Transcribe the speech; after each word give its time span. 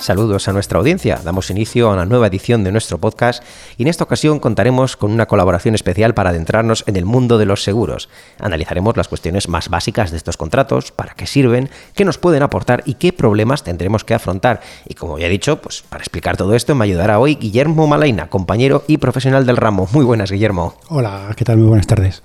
Saludos 0.00 0.48
a 0.48 0.54
nuestra 0.54 0.78
audiencia. 0.78 1.20
Damos 1.22 1.50
inicio 1.50 1.90
a 1.90 1.92
una 1.92 2.06
nueva 2.06 2.28
edición 2.28 2.64
de 2.64 2.72
nuestro 2.72 2.96
podcast 2.96 3.44
y 3.76 3.82
en 3.82 3.88
esta 3.88 4.04
ocasión 4.04 4.38
contaremos 4.38 4.96
con 4.96 5.12
una 5.12 5.26
colaboración 5.26 5.74
especial 5.74 6.14
para 6.14 6.30
adentrarnos 6.30 6.84
en 6.86 6.96
el 6.96 7.04
mundo 7.04 7.36
de 7.36 7.44
los 7.44 7.62
seguros. 7.62 8.08
Analizaremos 8.38 8.96
las 8.96 9.08
cuestiones 9.08 9.46
más 9.50 9.68
básicas 9.68 10.10
de 10.10 10.16
estos 10.16 10.38
contratos, 10.38 10.90
para 10.90 11.12
qué 11.12 11.26
sirven, 11.26 11.68
qué 11.94 12.06
nos 12.06 12.16
pueden 12.16 12.42
aportar 12.42 12.82
y 12.86 12.94
qué 12.94 13.12
problemas 13.12 13.62
tendremos 13.62 14.02
que 14.02 14.14
afrontar. 14.14 14.62
Y 14.88 14.94
como 14.94 15.18
ya 15.18 15.26
he 15.26 15.30
dicho, 15.30 15.60
pues 15.60 15.82
para 15.86 16.02
explicar 16.02 16.38
todo 16.38 16.54
esto 16.54 16.74
me 16.74 16.86
ayudará 16.86 17.18
hoy 17.18 17.34
Guillermo 17.34 17.86
Malaina, 17.86 18.30
compañero 18.30 18.84
y 18.88 18.96
profesional 18.96 19.44
del 19.44 19.58
ramo. 19.58 19.86
Muy 19.92 20.06
buenas, 20.06 20.32
Guillermo. 20.32 20.76
Hola, 20.88 21.34
¿qué 21.36 21.44
tal? 21.44 21.58
Muy 21.58 21.68
buenas 21.68 21.86
tardes. 21.86 22.22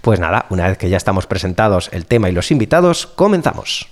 Pues 0.00 0.18
nada, 0.18 0.46
una 0.48 0.66
vez 0.66 0.78
que 0.78 0.88
ya 0.88 0.96
estamos 0.96 1.26
presentados 1.26 1.90
el 1.92 2.06
tema 2.06 2.30
y 2.30 2.32
los 2.32 2.50
invitados, 2.50 3.06
comenzamos. 3.06 3.86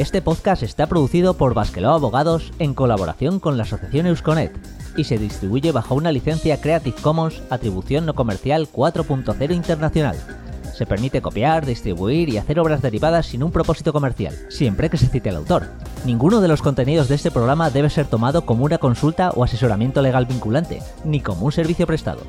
Este 0.00 0.22
podcast 0.22 0.62
está 0.62 0.86
producido 0.86 1.34
por 1.34 1.52
Basqueló 1.52 1.90
Abogados 1.90 2.54
en 2.58 2.72
colaboración 2.72 3.38
con 3.38 3.58
la 3.58 3.64
Asociación 3.64 4.06
Eusconet 4.06 4.50
y 4.96 5.04
se 5.04 5.18
distribuye 5.18 5.72
bajo 5.72 5.94
una 5.94 6.10
licencia 6.10 6.58
Creative 6.58 6.96
Commons 7.02 7.42
Atribución 7.50 8.06
No 8.06 8.14
Comercial 8.14 8.66
4.0 8.72 9.54
Internacional. 9.54 10.16
Se 10.74 10.86
permite 10.86 11.20
copiar, 11.20 11.66
distribuir 11.66 12.30
y 12.30 12.38
hacer 12.38 12.58
obras 12.60 12.80
derivadas 12.80 13.26
sin 13.26 13.42
un 13.42 13.52
propósito 13.52 13.92
comercial, 13.92 14.34
siempre 14.48 14.88
que 14.88 14.96
se 14.96 15.06
cite 15.06 15.28
al 15.28 15.36
autor. 15.36 15.68
Ninguno 16.06 16.40
de 16.40 16.48
los 16.48 16.62
contenidos 16.62 17.08
de 17.08 17.16
este 17.16 17.30
programa 17.30 17.68
debe 17.68 17.90
ser 17.90 18.06
tomado 18.06 18.46
como 18.46 18.64
una 18.64 18.78
consulta 18.78 19.28
o 19.32 19.44
asesoramiento 19.44 20.00
legal 20.00 20.24
vinculante, 20.24 20.80
ni 21.04 21.20
como 21.20 21.44
un 21.44 21.52
servicio 21.52 21.86
prestado. 21.86 22.22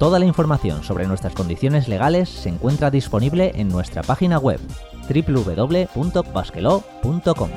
Toda 0.00 0.18
la 0.18 0.26
información 0.26 0.82
sobre 0.82 1.06
nuestras 1.06 1.34
condiciones 1.34 1.86
legales 1.86 2.28
se 2.28 2.48
encuentra 2.48 2.90
disponible 2.90 3.52
en 3.54 3.68
nuestra 3.68 4.02
página 4.02 4.38
web 4.38 4.58
www.basquelo.com. 5.08 7.50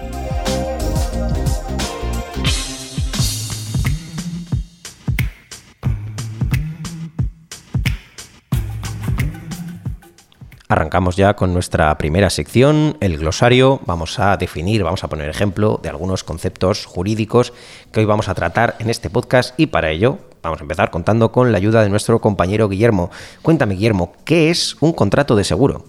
Arrancamos 10.71 11.15
ya 11.15 11.35
con 11.35 11.51
nuestra 11.51 11.97
primera 11.97 12.29
sección, 12.29 12.95
el 12.99 13.17
glosario. 13.17 13.79
Vamos 13.87 14.19
a 14.19 14.37
definir, 14.37 14.83
vamos 14.83 15.03
a 15.03 15.07
poner 15.07 15.27
ejemplo 15.27 15.79
de 15.81 15.89
algunos 15.89 16.23
conceptos 16.23 16.85
jurídicos 16.85 17.53
que 17.91 18.01
hoy 18.01 18.05
vamos 18.05 18.29
a 18.29 18.35
tratar 18.35 18.75
en 18.77 18.91
este 18.91 19.09
podcast 19.09 19.59
y 19.59 19.65
para 19.65 19.89
ello 19.89 20.19
vamos 20.43 20.59
a 20.59 20.63
empezar 20.63 20.91
contando 20.91 21.31
con 21.31 21.51
la 21.51 21.57
ayuda 21.57 21.81
de 21.81 21.89
nuestro 21.89 22.21
compañero 22.21 22.69
Guillermo. 22.69 23.09
Cuéntame, 23.41 23.73
Guillermo, 23.73 24.13
¿qué 24.25 24.51
es 24.51 24.77
un 24.79 24.93
contrato 24.93 25.35
de 25.35 25.43
seguro? 25.43 25.85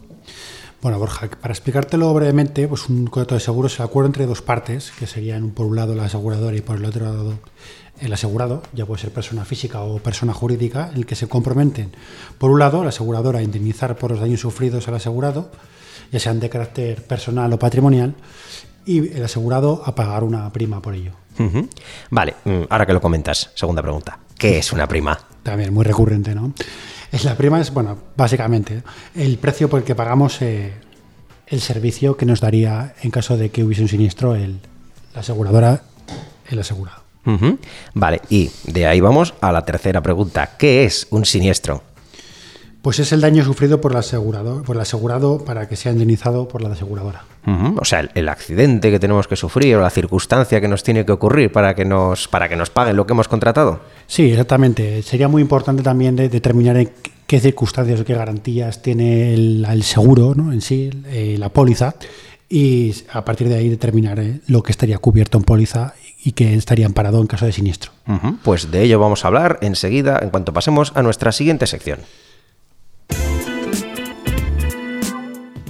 Bueno, 0.83 0.99
Borja, 0.99 1.29
para 1.29 1.53
explicártelo 1.53 2.13
brevemente, 2.15 2.67
pues 2.67 2.89
un 2.89 3.07
contrato 3.07 3.35
de 3.35 3.41
seguro 3.41 3.67
es 3.67 3.79
el 3.79 3.85
acuerdo 3.85 4.07
entre 4.07 4.25
dos 4.25 4.41
partes, 4.41 4.93
que 4.99 5.07
serían 5.07 5.51
por 5.51 5.67
un 5.67 5.77
lado 5.77 5.95
la 5.95 6.05
aseguradora 6.05 6.57
y 6.57 6.63
por 6.63 6.77
el 6.77 6.87
otro 6.87 7.05
lado 7.05 7.39
el 8.01 8.11
asegurado, 8.15 8.63
ya 8.73 8.87
puede 8.87 9.03
ser 9.03 9.13
persona 9.13 9.45
física 9.45 9.83
o 9.83 9.99
persona 9.99 10.33
jurídica, 10.33 10.89
en 10.91 10.97
el 10.97 11.07
que 11.07 11.17
se 11.17 11.29
comprometen, 11.29 11.93
por 12.39 12.51
un 12.51 12.59
lado, 12.59 12.83
la 12.83 12.89
aseguradora 12.89 13.41
a 13.41 13.43
indemnizar 13.43 13.97
por 13.97 14.13
los 14.13 14.21
daños 14.21 14.41
sufridos 14.41 14.89
al 14.89 14.95
asegurado, 14.95 15.51
ya 16.11 16.19
sean 16.19 16.41
de 16.41 16.49
carácter 16.49 17.05
personal 17.05 17.53
o 17.53 17.59
patrimonial, 17.59 18.15
y 18.87 19.13
el 19.13 19.23
asegurado 19.23 19.83
a 19.85 19.95
pagar 19.95 20.25
una 20.25 20.51
prima 20.51 20.81
por 20.81 20.95
ello. 20.95 21.13
Vale, 22.11 22.37
mm, 22.45 22.63
ahora 22.71 22.87
que 22.87 22.93
lo 22.95 23.03
comentas, 23.03 23.51
segunda 23.55 23.83
pregunta. 23.83 24.19
¿Qué 24.39 24.59
es 24.59 24.73
una 24.73 24.87
prima? 24.87 25.19
También 25.43 25.75
muy 25.75 25.85
recurrente, 25.85 26.35
¿no? 26.35 26.55
Es 27.13 27.25
la 27.25 27.37
prima 27.37 27.61
es, 27.61 27.73
bueno, 27.73 27.99
básicamente 28.17 28.83
el 29.15 29.39
precio 29.39 29.69
por 29.69 29.81
el 29.81 29.85
que 29.85 29.95
pagamos 29.95 30.41
eh, 30.43 30.73
el 31.47 31.61
servicio 31.61 32.17
que 32.17 32.27
nos 32.27 32.41
daría 32.41 32.95
en 33.03 33.11
caso 33.11 33.37
de 33.37 33.51
que 33.51 33.65
hubiese 33.65 33.83
un 33.83 33.89
siniestro 33.89 34.37
el, 34.37 34.61
la 35.15 35.21
aseguradora, 35.21 35.83
el 36.49 36.59
asegurado. 36.59 37.01
Vale, 37.95 38.23
y 38.29 38.51
de 38.65 38.87
ahí 38.87 39.01
vamos 39.01 39.35
a 39.41 39.53
la 39.53 39.65
tercera 39.65 40.01
pregunta. 40.01 40.57
¿Qué 40.59 40.85
es 40.85 41.07
un 41.11 41.25
siniestro? 41.25 41.83
Pues 42.83 42.99
es 42.99 43.13
el 43.13 43.21
daño 43.21 43.45
sufrido 43.45 43.81
por 43.81 43.93
el 43.93 43.99
asegurado, 43.99 44.63
por 44.63 44.77
el 44.77 44.83
asegurado 44.83 45.45
para 45.45 45.69
que 45.69 45.77
sea 45.77 45.93
indemnizado 45.93 46.49
por 46.49 46.63
la 46.63 46.71
aseguradora. 46.71 47.25
O 47.77 47.85
sea, 47.85 48.09
el, 48.15 48.29
accidente 48.29 48.91
que 48.91 48.99
tenemos 48.99 49.27
que 49.27 49.37
sufrir 49.37 49.77
o 49.77 49.81
la 49.81 49.91
circunstancia 49.91 50.61
que 50.61 50.69
nos 50.69 50.83
tiene 50.83 51.05
que 51.05 51.13
ocurrir 51.13 51.51
para 51.51 51.75
que 51.75 51.85
nos, 51.85 52.29
para 52.29 52.49
que 52.49 52.57
nos 52.57 52.71
paguen 52.71 52.97
lo 52.97 53.07
que 53.07 53.13
hemos 53.13 53.29
contratado. 53.29 53.81
Sí, 54.07 54.31
exactamente. 54.31 55.03
Sería 55.03 55.29
muy 55.29 55.43
importante 55.43 55.83
también 55.83 56.17
determinar 56.17 56.77
en 56.77 56.91
qué 57.27 57.41
circunstancias 57.41 58.01
o 58.01 58.05
qué 58.05 58.15
garantías 58.15 58.83
tiene 58.83 59.35
el, 59.35 59.83
seguro 59.83 60.35
¿no? 60.35 60.53
en 60.53 60.61
sí, 60.61 60.91
eh, 61.07 61.37
la 61.39 61.49
póliza, 61.49 61.95
y 62.49 62.95
a 63.13 63.25
partir 63.25 63.49
de 63.49 63.57
ahí 63.57 63.69
determinar 63.69 64.19
eh, 64.19 64.41
lo 64.49 64.63
que 64.63 64.73
estaría 64.73 64.99
cubierto 64.99 65.39
en 65.39 65.45
póliza 65.45 65.95
y 66.25 66.33
que 66.33 66.55
estaría 66.55 66.87
amparado 66.87 67.21
en 67.21 67.27
caso 67.27 67.47
de 67.47 67.53
siniestro. 67.53 67.93
Pues 68.43 68.71
de 68.71 68.83
ello 68.83 68.99
vamos 68.99 69.25
a 69.25 69.29
hablar 69.29 69.59
enseguida 69.63 70.19
en 70.21 70.31
cuanto 70.31 70.53
pasemos 70.53 70.93
a 70.95 71.03
nuestra 71.03 71.33
siguiente 71.33 71.67
sección. 71.67 72.01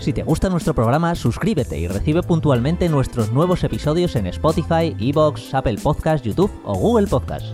Si 0.01 0.15
te 0.15 0.23
gusta 0.23 0.49
nuestro 0.49 0.75
programa, 0.75 1.15
suscríbete 1.15 1.79
y 1.79 1.87
recibe 1.87 2.23
puntualmente 2.23 2.89
nuestros 2.89 3.33
nuevos 3.33 3.63
episodios 3.65 4.17
en 4.17 4.29
Spotify, 4.29 4.97
Evox, 4.99 5.53
Apple 5.53 5.77
Podcast, 5.77 6.25
YouTube 6.25 6.51
o 6.65 6.75
Google 6.75 7.07
Podcast. 7.07 7.45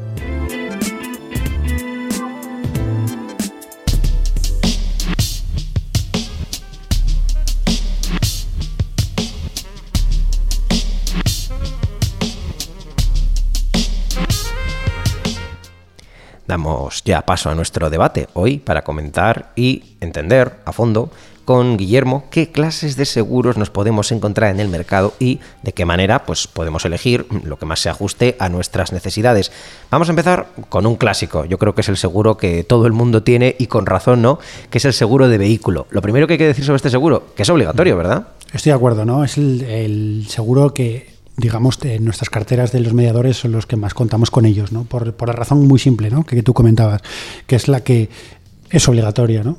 Damos 16.47 17.03
ya 17.05 17.23
paso 17.23 17.51
a 17.51 17.57
nuestro 17.57 17.91
debate 17.91 18.29
hoy 18.35 18.59
para 18.59 18.85
comentar 18.85 19.51
y 19.57 19.97
entender 20.01 20.61
a 20.65 20.71
fondo 20.71 21.11
con 21.47 21.77
Guillermo 21.77 22.25
qué 22.29 22.51
clases 22.51 22.97
de 22.97 23.07
seguros 23.07 23.57
nos 23.57 23.71
podemos 23.71 24.13
encontrar 24.13 24.51
en 24.51 24.61
el 24.61 24.69
mercado 24.69 25.15
y 25.19 25.39
de 25.63 25.73
qué 25.73 25.87
manera 25.87 26.27
pues, 26.27 26.47
podemos 26.49 26.85
elegir 26.85 27.25
lo 27.45 27.57
que 27.57 27.65
más 27.65 27.81
se 27.81 27.89
ajuste 27.89 28.37
a 28.41 28.51
nuestras 28.51 28.93
necesidades. 28.93 29.53
Vamos 29.91 30.09
a 30.09 30.13
empezar 30.13 30.49
con 30.69 30.87
un 30.87 30.97
clásico, 30.97 31.45
yo 31.47 31.57
creo 31.57 31.75
que 31.75 31.81
es 31.81 31.89
el 31.89 31.97
seguro 31.97 32.37
que 32.37 32.65
todo 32.65 32.87
el 32.87 32.93
mundo 32.93 33.23
tiene 33.23 33.55
y 33.59 33.69
con 33.69 33.87
razón, 33.87 34.21
¿no? 34.21 34.41
Que 34.71 34.79
es 34.79 34.85
el 34.85 34.93
seguro 34.93 35.29
de 35.29 35.39
vehículo. 35.39 35.87
Lo 35.91 36.03
primero 36.03 36.27
que 36.27 36.35
hay 36.35 36.39
que 36.39 36.49
decir 36.49 36.65
sobre 36.65 36.77
este 36.77 36.91
seguro, 36.91 37.29
que 37.37 37.45
es 37.45 37.49
obligatorio, 37.49 37.97
¿verdad? 37.97 38.27
Estoy 38.53 38.71
de 38.71 38.77
acuerdo, 38.77 39.05
¿no? 39.05 39.25
Es 39.25 39.39
el, 39.39 40.27
seguro 40.29 40.75
que 40.75 41.15
digamos, 41.37 41.79
en 41.85 42.05
nuestras 42.05 42.31
carteras 42.31 42.73
de 42.73 42.81
los 42.81 42.95
mediadores 42.95 43.37
son 43.37 43.53
los 43.53 43.67
que 43.67 43.77
más 43.77 43.95
contamos 43.95 44.31
con 44.33 44.47
ellos, 44.47 44.73
¿no? 44.73 44.85
Por, 44.85 45.15
la 45.27 45.33
razón 45.33 45.67
muy 45.69 45.79
simple, 45.79 46.11
¿no? 46.11 46.25
Que, 46.25 46.43
tú 46.43 46.55
comentabas, 46.55 47.03
que 47.47 47.55
es 47.55 47.69
la 47.69 47.85
que 47.85 48.09
es 48.71 48.89
obligatoria, 48.89 49.45
¿no? 49.45 49.59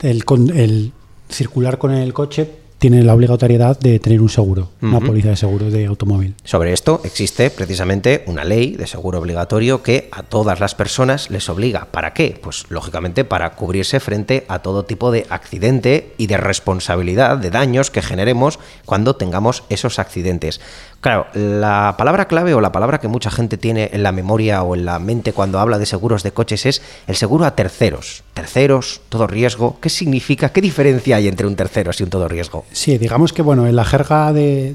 El, 0.00 0.22
el 0.54 0.92
circular 1.34 1.78
con 1.78 1.92
el 1.92 2.12
coche 2.12 2.63
tiene 2.84 3.02
la 3.02 3.14
obligatoriedad 3.14 3.80
de 3.80 3.98
tener 3.98 4.20
un 4.20 4.28
seguro, 4.28 4.68
una 4.82 5.00
póliza 5.00 5.30
de 5.30 5.36
seguro 5.36 5.70
de 5.70 5.86
automóvil. 5.86 6.34
Sobre 6.44 6.74
esto 6.74 7.00
existe 7.02 7.48
precisamente 7.48 8.24
una 8.26 8.44
ley 8.44 8.76
de 8.76 8.86
seguro 8.86 9.20
obligatorio 9.20 9.82
que 9.82 10.10
a 10.12 10.22
todas 10.22 10.60
las 10.60 10.74
personas 10.74 11.30
les 11.30 11.48
obliga. 11.48 11.86
¿Para 11.90 12.12
qué? 12.12 12.38
Pues 12.42 12.66
lógicamente 12.68 13.24
para 13.24 13.54
cubrirse 13.54 14.00
frente 14.00 14.44
a 14.48 14.58
todo 14.58 14.84
tipo 14.84 15.10
de 15.10 15.24
accidente 15.30 16.12
y 16.18 16.26
de 16.26 16.36
responsabilidad 16.36 17.38
de 17.38 17.48
daños 17.48 17.90
que 17.90 18.02
generemos 18.02 18.58
cuando 18.84 19.16
tengamos 19.16 19.62
esos 19.70 19.98
accidentes. 19.98 20.60
Claro, 21.00 21.26
la 21.34 21.96
palabra 21.98 22.28
clave 22.28 22.54
o 22.54 22.62
la 22.62 22.72
palabra 22.72 22.98
que 22.98 23.08
mucha 23.08 23.30
gente 23.30 23.58
tiene 23.58 23.90
en 23.92 24.02
la 24.02 24.10
memoria 24.12 24.62
o 24.62 24.74
en 24.74 24.86
la 24.86 24.98
mente 24.98 25.34
cuando 25.34 25.58
habla 25.58 25.78
de 25.78 25.84
seguros 25.84 26.22
de 26.22 26.32
coches 26.32 26.64
es 26.64 26.82
el 27.06 27.16
seguro 27.16 27.44
a 27.44 27.54
terceros. 27.54 28.24
Terceros, 28.32 29.02
todo 29.10 29.26
riesgo. 29.26 29.78
¿Qué 29.80 29.90
significa? 29.90 30.48
¿Qué 30.48 30.62
diferencia 30.62 31.16
hay 31.16 31.28
entre 31.28 31.46
un 31.46 31.56
tercero 31.56 31.90
y 31.98 32.02
un 32.02 32.08
todo 32.08 32.26
riesgo? 32.26 32.64
Sí, 32.74 32.98
digamos 32.98 33.32
que 33.32 33.40
bueno, 33.40 33.68
en 33.68 33.76
la 33.76 33.84
jerga 33.84 34.32
del, 34.32 34.74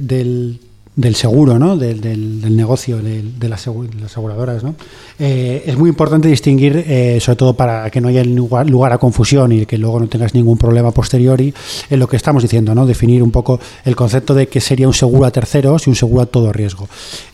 del 0.95 1.15
seguro, 1.15 1.59
¿no? 1.59 1.75
del, 1.75 1.99
del, 1.99 2.55
negocio, 2.55 2.97
de, 2.97 3.49
las, 3.49 3.67
aseguradoras. 4.05 4.63
¿no? 4.63 4.75
Eh, 5.19 5.63
es 5.65 5.77
muy 5.77 5.89
importante 5.89 6.29
distinguir, 6.29 6.81
eh, 6.87 7.19
sobre 7.19 7.35
todo 7.35 7.53
para 7.55 7.89
que 7.89 7.99
no 7.99 8.07
haya 8.07 8.23
lugar, 8.23 8.93
a 8.93 8.97
confusión 8.97 9.51
y 9.51 9.65
que 9.65 9.77
luego 9.77 9.99
no 9.99 10.07
tengas 10.07 10.33
ningún 10.33 10.57
problema 10.57 10.91
posteriori, 10.91 11.53
en 11.89 11.99
lo 11.99 12.07
que 12.07 12.15
estamos 12.15 12.41
diciendo, 12.41 12.73
¿no? 12.73 12.85
definir 12.85 13.21
un 13.21 13.31
poco 13.31 13.59
el 13.83 13.97
concepto 13.97 14.33
de 14.33 14.47
qué 14.47 14.61
sería 14.61 14.87
un 14.87 14.93
seguro 14.93 15.25
a 15.25 15.31
terceros 15.31 15.85
y 15.87 15.89
un 15.89 15.97
seguro 15.97 16.21
a 16.21 16.25
todo 16.25 16.53
riesgo. 16.53 16.87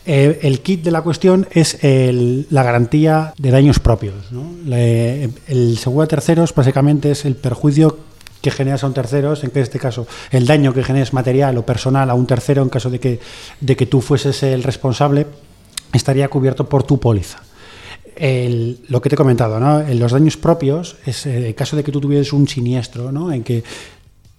Eh, 0.04 0.40
el 0.42 0.62
kit 0.62 0.82
de 0.82 0.90
la 0.90 1.02
cuestión 1.02 1.46
es 1.52 1.78
la 1.82 2.62
garantía 2.64 3.34
de 3.38 3.50
daños 3.52 3.78
propios. 3.78 4.16
el 4.68 5.78
seguro 5.78 6.02
a 6.02 6.08
terceros 6.08 6.52
básicamente 6.52 7.12
es 7.12 7.24
el 7.24 7.36
perjuicio 7.36 7.98
que 8.40 8.50
generas 8.50 8.84
a 8.84 8.86
un 8.86 8.94
tercero, 8.94 9.34
en 9.34 9.50
que 9.50 9.58
en 9.58 9.62
este 9.64 9.78
caso 9.78 10.06
el 10.30 10.46
daño 10.46 10.72
que 10.72 10.84
generes 10.84 11.12
material 11.12 11.58
o 11.58 11.66
personal 11.66 12.10
a 12.10 12.14
un 12.14 12.26
tercero 12.26 12.62
en 12.62 12.68
caso 12.68 12.90
de 12.90 13.00
que, 13.00 13.20
de 13.60 13.76
que 13.76 13.86
tú 13.86 14.00
fueses 14.00 14.42
el 14.42 14.62
responsable, 14.62 15.26
estaría 15.92 16.28
cubierto 16.28 16.68
por 16.68 16.82
tu 16.84 17.00
póliza. 17.00 17.38
El- 18.14 18.80
lo 18.88 19.00
que 19.02 19.08
te 19.10 19.14
he 19.14 19.18
comentado, 19.18 19.60
¿no? 19.60 19.82
Los 19.94 20.12
daños 20.12 20.36
propios, 20.36 20.96
es 21.04 21.26
eh, 21.26 21.48
el 21.48 21.54
caso 21.54 21.76
de 21.76 21.84
que 21.84 21.92
tú 21.92 22.00
tuvieses 22.00 22.32
un 22.32 22.48
siniestro, 22.48 23.12
¿no? 23.12 23.30
En 23.32 23.42
que 23.44 23.62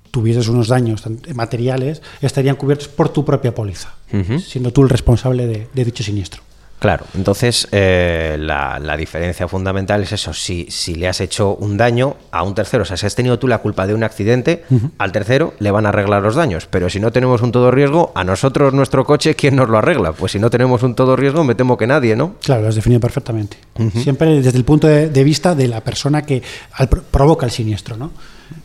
tuvieses 0.10 0.48
unos 0.48 0.68
daños 0.70 1.04
materiales, 1.36 2.02
estarían 2.22 2.56
cubiertos 2.56 2.88
por 2.88 3.10
tu 3.10 3.24
propia 3.24 3.54
póliza, 3.54 3.94
siendo 4.40 4.72
tú 4.74 4.82
el 4.82 4.90
responsable 4.90 5.46
de, 5.46 5.68
de 5.74 5.86
dicho 5.86 6.04
siniestro. 6.04 6.42
Claro, 6.80 7.06
entonces 7.16 7.68
eh, 7.72 8.38
la, 8.40 8.78
la 8.80 8.96
diferencia 8.96 9.48
fundamental 9.48 10.04
es 10.04 10.12
eso, 10.12 10.32
si, 10.34 10.68
si 10.70 10.94
le 10.94 11.08
has 11.08 11.20
hecho 11.22 11.56
un 11.56 11.76
daño 11.76 12.18
a 12.32 12.44
un 12.44 12.54
tercero, 12.54 12.84
o 12.84 12.86
sea, 12.86 12.98
si 12.98 13.08
has 13.08 13.16
tenido 13.16 13.40
tú 13.40 13.48
la 13.48 13.58
culpa 13.58 13.88
de 13.88 13.96
un 13.96 14.04
accidente, 14.04 14.64
al 15.00 15.12
tercero 15.12 15.56
le 15.58 15.72
van 15.72 15.88
a 15.88 15.90
arreglar 15.90 16.22
los 16.22 16.36
daños, 16.36 16.68
pero 16.70 16.88
si 16.90 17.00
no 17.00 17.12
tenemos 17.12 17.42
un 17.42 17.52
todo 17.52 17.72
riesgo, 17.72 18.12
a 18.14 18.24
nosotros 18.24 18.74
nuestro 18.74 19.06
coche, 19.06 19.34
¿quién 19.34 19.56
nos 19.56 19.70
lo 19.70 19.80
arregla? 19.80 20.12
Pues 20.14 20.34
si 20.34 20.40
no 20.40 20.52
tenemos 20.52 20.84
un 20.84 20.94
todo 20.94 21.16
riesgo, 21.16 21.44
me 21.44 21.56
temo 21.56 21.78
que 21.78 21.88
nadie, 21.88 22.16
¿no? 22.16 22.36
Claro, 22.44 22.62
lo 22.62 22.68
has 22.68 22.76
definido 22.76 23.00
perfectamente. 23.02 23.58
Siempre 24.04 24.40
desde 24.42 24.58
el 24.58 24.64
punto 24.66 24.86
de, 24.86 25.10
de 25.10 25.24
vista 25.24 25.56
de 25.56 25.68
la 25.68 25.82
persona 25.82 26.22
que 26.22 26.44
al- 26.74 26.90
provoca 26.90 27.48
el 27.48 27.52
siniestro, 27.52 27.98
¿no? 27.98 28.12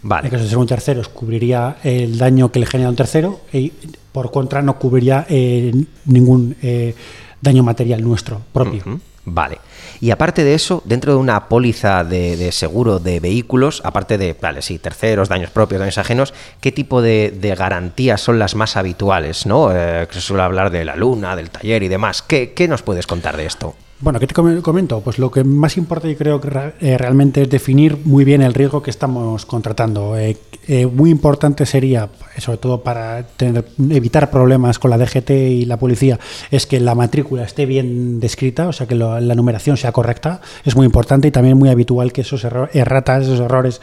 Vale. 0.02 0.26
En 0.26 0.30
caso 0.32 0.44
de 0.44 0.50
ser 0.50 0.58
un 0.58 0.66
tercero, 0.66 1.02
cubriría 1.14 1.76
el 1.82 2.18
daño 2.18 2.52
que 2.52 2.60
le 2.60 2.66
genera 2.66 2.90
un 2.90 2.96
tercero 2.96 3.40
y 3.52 3.72
por 4.12 4.30
contra 4.30 4.60
no 4.62 4.78
cubriría 4.78 5.24
eh, 5.30 5.72
ningún 6.04 6.54
eh, 6.62 6.94
daño 7.42 7.62
material 7.62 8.02
nuestro 8.02 8.40
propio. 8.52 9.00
Vale. 9.24 9.58
Y 10.00 10.10
aparte 10.10 10.42
de 10.42 10.54
eso, 10.54 10.82
dentro 10.84 11.12
de 11.12 11.18
una 11.18 11.48
póliza 11.48 12.02
de, 12.02 12.36
de 12.36 12.50
seguro 12.50 12.98
de 12.98 13.20
vehículos, 13.20 13.80
aparte 13.84 14.18
de, 14.18 14.34
vale, 14.40 14.62
sí, 14.62 14.78
terceros, 14.78 15.28
daños 15.28 15.50
propios, 15.50 15.78
daños 15.78 15.98
ajenos, 15.98 16.34
¿qué 16.60 16.72
tipo 16.72 17.02
de, 17.02 17.30
de 17.30 17.54
garantías 17.54 18.20
son 18.20 18.38
las 18.40 18.56
más 18.56 18.76
habituales? 18.76 19.46
¿no? 19.46 19.70
Eh, 19.72 20.06
que 20.08 20.14
se 20.14 20.20
suele 20.20 20.42
hablar 20.42 20.70
de 20.70 20.84
la 20.84 20.96
luna, 20.96 21.36
del 21.36 21.50
taller 21.50 21.84
y 21.84 21.88
demás. 21.88 22.22
¿Qué, 22.22 22.52
qué 22.52 22.66
nos 22.66 22.82
puedes 22.82 23.06
contar 23.06 23.36
de 23.36 23.46
esto? 23.46 23.76
Bueno, 24.02 24.18
¿qué 24.18 24.26
te 24.26 24.34
com- 24.34 24.60
comento? 24.62 25.00
Pues 25.00 25.20
lo 25.20 25.30
que 25.30 25.44
más 25.44 25.76
importa 25.76 26.08
y 26.08 26.16
creo 26.16 26.40
que 26.40 26.48
eh, 26.80 26.98
realmente 26.98 27.42
es 27.42 27.48
definir 27.48 27.98
muy 28.04 28.24
bien 28.24 28.42
el 28.42 28.52
riesgo 28.52 28.82
que 28.82 28.90
estamos 28.90 29.46
contratando. 29.46 30.18
Eh, 30.18 30.36
eh, 30.66 30.86
muy 30.86 31.08
importante 31.10 31.64
sería, 31.66 32.08
sobre 32.38 32.58
todo 32.58 32.82
para 32.82 33.22
tener- 33.36 33.64
evitar 33.90 34.28
problemas 34.28 34.80
con 34.80 34.90
la 34.90 34.98
DGT 34.98 35.30
y 35.30 35.66
la 35.66 35.76
policía, 35.76 36.18
es 36.50 36.66
que 36.66 36.80
la 36.80 36.96
matrícula 36.96 37.44
esté 37.44 37.64
bien 37.64 38.18
descrita, 38.18 38.66
o 38.66 38.72
sea, 38.72 38.88
que 38.88 38.96
la 38.96 39.20
numeración 39.36 39.76
sea 39.76 39.92
correcta. 39.92 40.40
Es 40.64 40.74
muy 40.74 40.84
importante 40.84 41.28
y 41.28 41.30
también 41.30 41.56
muy 41.56 41.68
habitual 41.68 42.12
que 42.12 42.22
esos 42.22 42.44
erratas, 42.44 43.22
esos 43.24 43.38
errores 43.38 43.80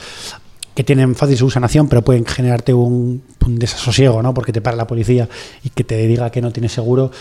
que 0.79 0.85
tienen 0.85 1.13
fácil 1.13 1.35
su 1.35 1.49
sanación, 1.49 1.89
pero 1.89 2.03
pueden 2.03 2.25
generarte 2.25 2.73
un, 2.73 3.21
un 3.45 3.59
desasosiego, 3.59 4.23
¿no? 4.23 4.33
Porque 4.33 4.53
te 4.53 4.61
para 4.61 4.77
la 4.77 4.87
policía 4.87 5.27
y 5.61 5.71
que 5.71 5.83
te 5.83 6.07
diga 6.07 6.29
que 6.29 6.41
no 6.41 6.53
tienes 6.53 6.71
seguro, 6.71 7.11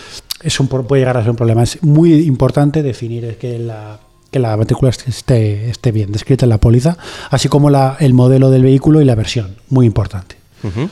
es 0.41 0.57
un, 0.61 0.69
puede 0.69 1.01
llegar 1.01 1.17
a 1.17 1.23
ser 1.23 1.31
un 1.31 1.35
problema. 1.35 1.63
Es 1.63 1.83
muy 1.83 2.13
importante 2.21 2.81
definir 2.83 3.35
que 3.35 3.59
la, 3.59 3.99
que 4.31 4.39
la 4.39 4.55
matrícula 4.55 4.91
esté, 4.91 5.69
esté 5.69 5.91
bien 5.91 6.09
descrita 6.09 6.45
en 6.45 6.51
la 6.51 6.57
póliza, 6.57 6.97
así 7.31 7.49
como 7.49 7.69
la, 7.69 7.97
el 7.99 8.13
modelo 8.13 8.49
del 8.49 8.63
vehículo 8.63 9.01
y 9.01 9.03
la 9.03 9.15
versión. 9.15 9.57
Muy 9.67 9.85
importante. 9.85 10.37
Ujú. 10.63 10.89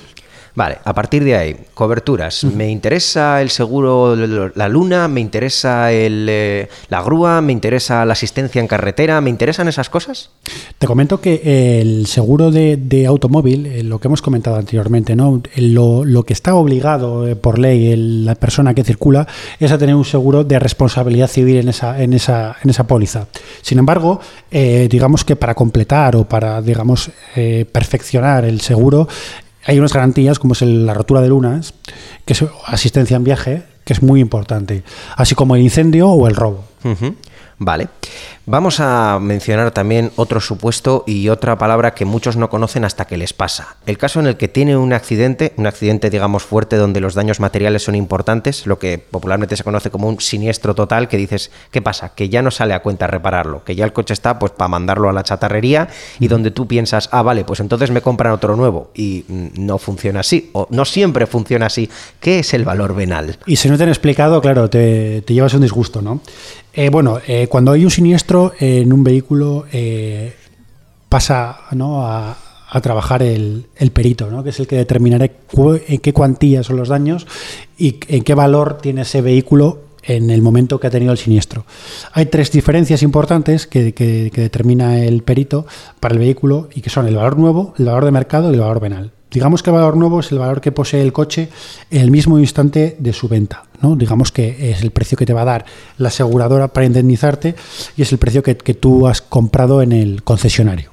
Vale, 0.58 0.80
a 0.86 0.94
partir 0.96 1.24
de 1.24 1.36
ahí, 1.36 1.56
coberturas. 1.76 2.44
Me 2.44 2.68
interesa 2.72 3.44
el 3.44 3.52
seguro, 3.52 4.16
la 4.16 4.68
luna, 4.68 5.08
me 5.08 5.22
interesa 5.22 5.92
el, 5.92 6.26
eh, 6.28 6.68
la 6.90 7.04
grúa, 7.04 7.42
me 7.42 7.54
interesa 7.54 8.04
la 8.06 8.14
asistencia 8.14 8.60
en 8.60 8.66
carretera, 8.66 9.22
¿me 9.22 9.30
interesan 9.30 9.68
esas 9.68 9.88
cosas? 9.92 10.32
Te 10.80 10.88
comento 10.88 11.22
que 11.22 11.80
el 11.80 12.08
seguro 12.08 12.50
de, 12.50 12.76
de 12.76 13.06
automóvil, 13.06 13.68
eh, 13.68 13.84
lo 13.84 14.00
que 14.00 14.08
hemos 14.08 14.24
comentado 14.24 14.56
anteriormente, 14.56 15.16
¿no? 15.16 15.44
Lo, 15.58 16.04
lo 16.04 16.24
que 16.24 16.34
está 16.34 16.56
obligado 16.56 17.28
eh, 17.28 17.36
por 17.36 17.60
ley 17.60 17.96
la 17.96 18.34
persona 18.34 18.74
que 18.74 18.84
circula 18.84 19.28
es 19.60 19.72
a 19.72 19.78
tener 19.78 19.94
un 19.94 20.06
seguro 20.06 20.44
de 20.44 20.58
responsabilidad 20.58 21.28
civil 21.28 21.58
en 21.58 21.70
esa, 21.70 22.02
en 22.02 22.14
esa, 22.14 22.56
en 22.64 22.72
esa 22.72 22.88
póliza. 22.88 23.28
Sin 23.62 23.78
embargo, 23.78 24.22
eh, 24.50 24.88
digamos 24.90 25.24
que 25.24 25.36
para 25.36 25.54
completar 25.54 26.16
o 26.16 26.24
para, 26.24 26.64
digamos, 26.64 27.12
eh, 27.36 27.68
perfeccionar 27.72 28.44
el 28.44 28.60
seguro, 28.62 29.08
hay 29.68 29.78
unas 29.78 29.94
garantías 29.94 30.40
como 30.40 30.54
es 30.54 30.62
el- 30.64 30.86
la 30.86 30.94
rotura 30.96 31.22
de 31.22 31.28
lunas, 31.30 31.74
que 32.26 32.34
es 32.34 32.44
asistencia 32.66 33.16
en 33.18 33.24
viaje, 33.24 33.64
que 33.86 33.94
es 33.94 34.02
muy 34.02 34.20
importante, 34.20 34.84
así 35.16 35.36
como 35.36 35.56
el 35.56 35.62
incendio 35.62 36.10
o 36.10 36.28
el 36.28 36.36
robo. 36.36 36.64
Vale. 37.60 37.88
Vamos 38.50 38.80
a 38.80 39.20
mencionar 39.20 39.72
también 39.72 40.12
otro 40.16 40.40
supuesto 40.40 41.04
y 41.06 41.28
otra 41.28 41.58
palabra 41.58 41.94
que 41.94 42.06
muchos 42.06 42.38
no 42.38 42.50
conocen 42.50 42.86
hasta 42.86 43.04
que 43.04 43.18
les 43.18 43.34
pasa. 43.34 43.76
El 43.86 43.98
caso 43.98 44.22
en 44.22 44.28
el 44.28 44.38
que 44.38 44.48
tiene 44.48 44.78
un 44.78 44.94
accidente, 44.94 45.52
un 45.58 45.68
accidente 45.68 46.10
digamos 46.10 46.44
fuerte 46.44 46.78
donde 46.78 47.02
los 47.02 47.14
daños 47.14 47.42
materiales 47.42 47.84
son 47.84 47.96
importantes, 47.96 48.66
lo 48.66 48.80
que 48.80 49.00
popularmente 49.00 49.58
se 49.58 49.66
conoce 49.66 49.92
como 49.92 50.08
un 50.08 50.22
siniestro 50.22 50.76
total, 50.76 51.10
que 51.10 51.18
dices, 51.18 51.52
¿qué 51.72 51.82
pasa? 51.82 52.14
Que 52.16 52.30
ya 52.30 52.42
no 52.42 52.50
sale 52.50 52.74
a 52.74 52.82
cuenta 52.82 53.06
repararlo, 53.06 53.66
que 53.66 53.76
ya 53.76 53.84
el 53.84 53.92
coche 53.92 54.14
está 54.14 54.40
pues 54.40 54.54
para 54.54 54.70
mandarlo 54.70 55.10
a 55.10 55.14
la 55.14 55.24
chatarrería 55.24 55.90
y 56.18 56.30
donde 56.30 56.52
tú 56.52 56.68
piensas, 56.68 57.10
ah, 57.12 57.24
vale, 57.24 57.44
pues 57.44 57.60
entonces 57.60 57.92
me 57.92 58.00
compran 58.00 58.32
otro 58.32 58.56
nuevo 58.56 58.92
y 58.96 59.26
mm, 59.28 59.48
no 59.58 59.78
funciona 59.78 60.22
así, 60.22 60.52
o 60.54 60.68
no 60.70 60.86
siempre 60.86 61.28
funciona 61.28 61.66
así. 61.66 61.90
¿Qué 62.22 62.40
es 62.40 62.54
el 62.54 62.64
valor 62.64 62.96
venal? 62.96 63.40
Y 63.46 63.58
si 63.58 63.68
no 63.68 63.76
te 63.76 63.84
han 63.84 63.90
explicado, 63.90 64.40
claro, 64.40 64.70
te, 64.70 65.22
te 65.24 65.34
llevas 65.34 65.54
un 65.54 65.64
disgusto, 65.64 66.02
¿no? 66.02 66.22
Eh, 66.78 66.92
bueno, 66.92 67.20
eh, 67.26 67.48
cuando 67.48 67.72
hay 67.72 67.84
un 67.84 67.90
siniestro 67.90 68.37
en 68.60 68.92
un 68.94 69.04
vehículo, 69.04 69.66
eh, 69.72 70.34
pasa 71.10 71.58
a, 71.70 72.38
trabajar 72.82 73.24
el, 73.24 73.66
perito, 73.94 74.30
¿no? 74.30 74.44
que 74.44 74.50
es 74.52 74.60
el 74.60 74.68
que 74.68 74.76
determinará 74.76 75.26
en 75.28 75.98
qué 76.00 76.14
cuantía 76.14 76.64
son 76.64 76.78
los 76.78 76.90
daños 76.90 77.26
y 77.78 77.98
en 78.08 78.24
qué 78.24 78.34
valor 78.36 78.78
tiene 78.82 79.02
ese 79.02 79.22
vehículo 79.22 79.80
en 80.04 80.30
el 80.30 80.42
momento 80.42 80.80
que 80.80 80.88
ha 80.88 80.90
tenido 80.90 81.12
el 81.12 81.18
siniestro. 81.18 81.66
Hay 82.14 82.28
tres 82.28 82.52
diferencias 82.52 83.04
importantes 83.04 83.68
que, 83.68 83.94
que- 83.94 84.32
que 84.34 84.42
determina 84.42 85.00
el 85.04 85.22
perito 85.24 85.66
para 86.00 86.14
el 86.14 86.20
vehículo 86.20 86.70
y 86.74 86.82
que 86.82 86.90
son 86.90 87.08
el 87.08 87.16
valor 87.16 87.38
nuevo, 87.38 87.74
el 87.78 87.86
valor 87.86 88.06
de 88.06 88.12
mercado 88.12 88.52
y 88.52 88.54
el 88.54 88.60
valor 88.62 88.80
venal. 88.80 89.12
Digamos 89.38 89.62
que 89.62 89.70
el 89.70 89.76
valor 89.76 89.98
nuevo 89.98 90.20
es 90.20 90.32
el 90.32 90.40
valor 90.40 90.62
que 90.62 90.72
posee 90.72 91.04
el 91.04 91.14
coche 91.14 91.50
en 91.92 92.02
el 92.02 92.10
mismo 92.10 92.40
instante 92.40 92.98
de 92.98 93.14
su 93.14 93.28
venta. 93.28 93.66
¿no? 93.84 93.96
Digamos 93.96 94.32
que 94.32 94.72
es 94.72 94.82
el 94.82 94.90
precio 94.90 95.16
que 95.16 95.28
te 95.28 95.34
va 95.34 95.44
a 95.44 95.46
dar 95.46 95.66
la 96.00 96.08
aseguradora 96.08 96.70
para 96.70 96.88
indemnizarte 96.88 97.54
y 97.96 98.02
es 98.02 98.12
el 98.12 98.18
precio 98.18 98.42
que, 98.42 98.56
tú 98.56 99.06
has 99.08 99.22
comprado 99.22 99.84
en 99.84 99.92
el 99.92 100.24
concesionario. 100.24 100.90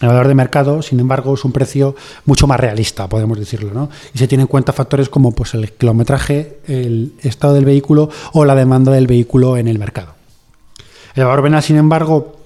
El 0.00 0.08
valor 0.08 0.26
de 0.26 0.34
mercado, 0.34 0.82
sin 0.82 0.98
embargo, 0.98 1.32
es 1.32 1.44
un 1.44 1.52
precio 1.52 1.94
mucho 2.24 2.48
más 2.48 2.58
realista, 2.58 3.08
podemos 3.08 3.38
decirlo, 3.38 3.72
¿no? 3.72 3.88
Y 4.12 4.18
se 4.18 4.26
tiene 4.26 4.42
en 4.42 4.48
cuenta 4.48 4.72
factores 4.72 5.08
como 5.08 5.30
pues, 5.30 5.54
el 5.54 5.70
kilometraje, 5.70 6.58
el 6.66 7.12
estado 7.22 7.54
del 7.54 7.66
vehículo 7.66 8.10
o 8.32 8.44
la 8.44 8.56
demanda 8.56 8.90
del 8.90 9.06
vehículo 9.06 9.56
en 9.56 9.68
el 9.68 9.78
mercado. 9.78 10.14
El 11.14 11.24
valor 11.24 11.42
venal, 11.42 11.62
sin 11.62 11.76
embargo, 11.76 12.39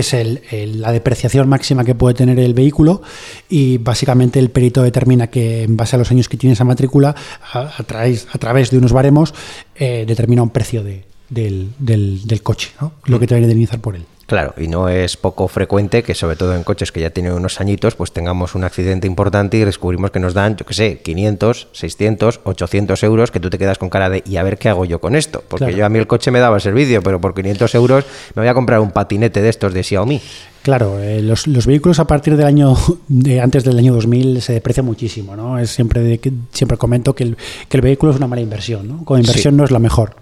es 0.00 0.14
el- 0.14 0.42
el- 0.50 0.80
la 0.80 0.92
depreciación 0.92 1.48
máxima 1.48 1.84
que 1.84 1.94
puede 1.94 2.14
tener 2.14 2.38
el 2.38 2.54
vehículo 2.54 3.02
y 3.48 3.78
básicamente 3.78 4.38
el 4.38 4.50
perito 4.50 4.82
determina 4.82 5.28
que 5.28 5.62
en 5.64 5.76
base 5.76 5.96
a 5.96 5.98
los 5.98 6.10
años 6.10 6.28
que 6.28 6.36
tiene 6.36 6.54
esa 6.54 6.64
matrícula, 6.64 7.14
a, 7.52 7.72
a 7.78 7.82
través, 7.84 8.26
a 8.32 8.38
través 8.38 8.70
de 8.70 8.78
unos 8.78 8.92
baremos, 8.92 9.34
eh, 9.76 10.04
determina 10.06 10.42
un 10.42 10.50
precio 10.50 10.82
de- 10.82 11.04
del, 11.30 11.70
del- 11.78 12.26
del 12.26 12.42
coche, 12.42 12.70
¿no? 12.80 12.92
lo 13.06 13.18
que 13.18 13.26
te 13.26 13.34
va 13.34 13.38
a 13.38 13.42
indemnizar 13.42 13.80
por 13.80 13.96
él. 13.96 14.04
Claro, 14.26 14.54
y 14.56 14.68
no 14.68 14.88
es 14.88 15.16
poco 15.18 15.48
frecuente 15.48 16.02
que, 16.02 16.14
sobre 16.14 16.36
todo 16.36 16.54
en 16.54 16.62
coches 16.64 16.90
que 16.92 17.00
ya 17.00 17.10
tienen 17.10 17.32
unos 17.32 17.60
añitos, 17.60 17.94
pues 17.94 18.10
tengamos 18.12 18.54
un 18.54 18.64
accidente 18.64 19.06
importante 19.06 19.58
y 19.58 19.64
descubrimos 19.64 20.10
que 20.10 20.18
nos 20.20 20.32
dan, 20.32 20.56
yo 20.56 20.64
qué 20.64 20.72
sé, 20.74 20.98
500, 21.02 21.68
600, 21.72 22.40
800 22.44 23.02
euros, 23.02 23.30
que 23.30 23.40
tú 23.40 23.50
te 23.50 23.58
quedas 23.58 23.78
con 23.78 23.90
cara 23.90 24.08
de, 24.08 24.22
¿y 24.26 24.36
a 24.38 24.42
ver 24.42 24.56
qué 24.56 24.70
hago 24.70 24.84
yo 24.86 24.98
con 25.00 25.14
esto? 25.14 25.42
Porque 25.46 25.66
Claro. 25.66 25.76
yo 25.78 25.86
a 25.86 25.88
mí 25.90 25.98
el 25.98 26.06
coche 26.06 26.30
me 26.30 26.38
daba 26.40 26.56
el 26.56 26.62
servicio, 26.62 27.02
pero 27.02 27.20
por 27.20 27.34
500 27.34 27.74
euros 27.74 28.04
me 28.34 28.40
voy 28.42 28.48
a 28.48 28.54
comprar 28.54 28.80
un 28.80 28.90
patinete 28.92 29.42
de 29.42 29.48
estos 29.50 29.74
de 29.74 29.82
Xiaomi. 29.82 30.20
Claro, 30.62 30.98
eh, 30.98 31.20
los, 31.20 31.46
los 31.46 31.66
vehículos 31.66 31.98
a 31.98 32.06
partir 32.06 32.38
del 32.38 32.46
año 32.46 32.74
de 33.08 33.42
antes 33.42 33.64
del 33.64 33.76
año 33.78 33.92
2000 33.92 34.40
se 34.40 34.54
deprecian 34.54 34.86
muchísimo, 34.86 35.36
¿no? 35.36 35.58
Es 35.58 35.70
siempre 35.70 36.00
de 36.00 36.18
que- 36.18 36.32
siempre 36.52 36.78
comento 36.78 37.14
que 37.14 37.24
el, 37.24 37.36
que 37.68 37.76
el 37.76 37.82
vehículo 37.82 38.12
es 38.12 38.16
una 38.16 38.26
mala 38.26 38.40
inversión, 38.40 38.88
¿no? 38.88 39.04
Como 39.04 39.18
inversión 39.20 39.52
Sí. 39.52 39.58
no 39.58 39.64
es 39.64 39.70
la 39.70 39.78
mejor. 39.78 40.16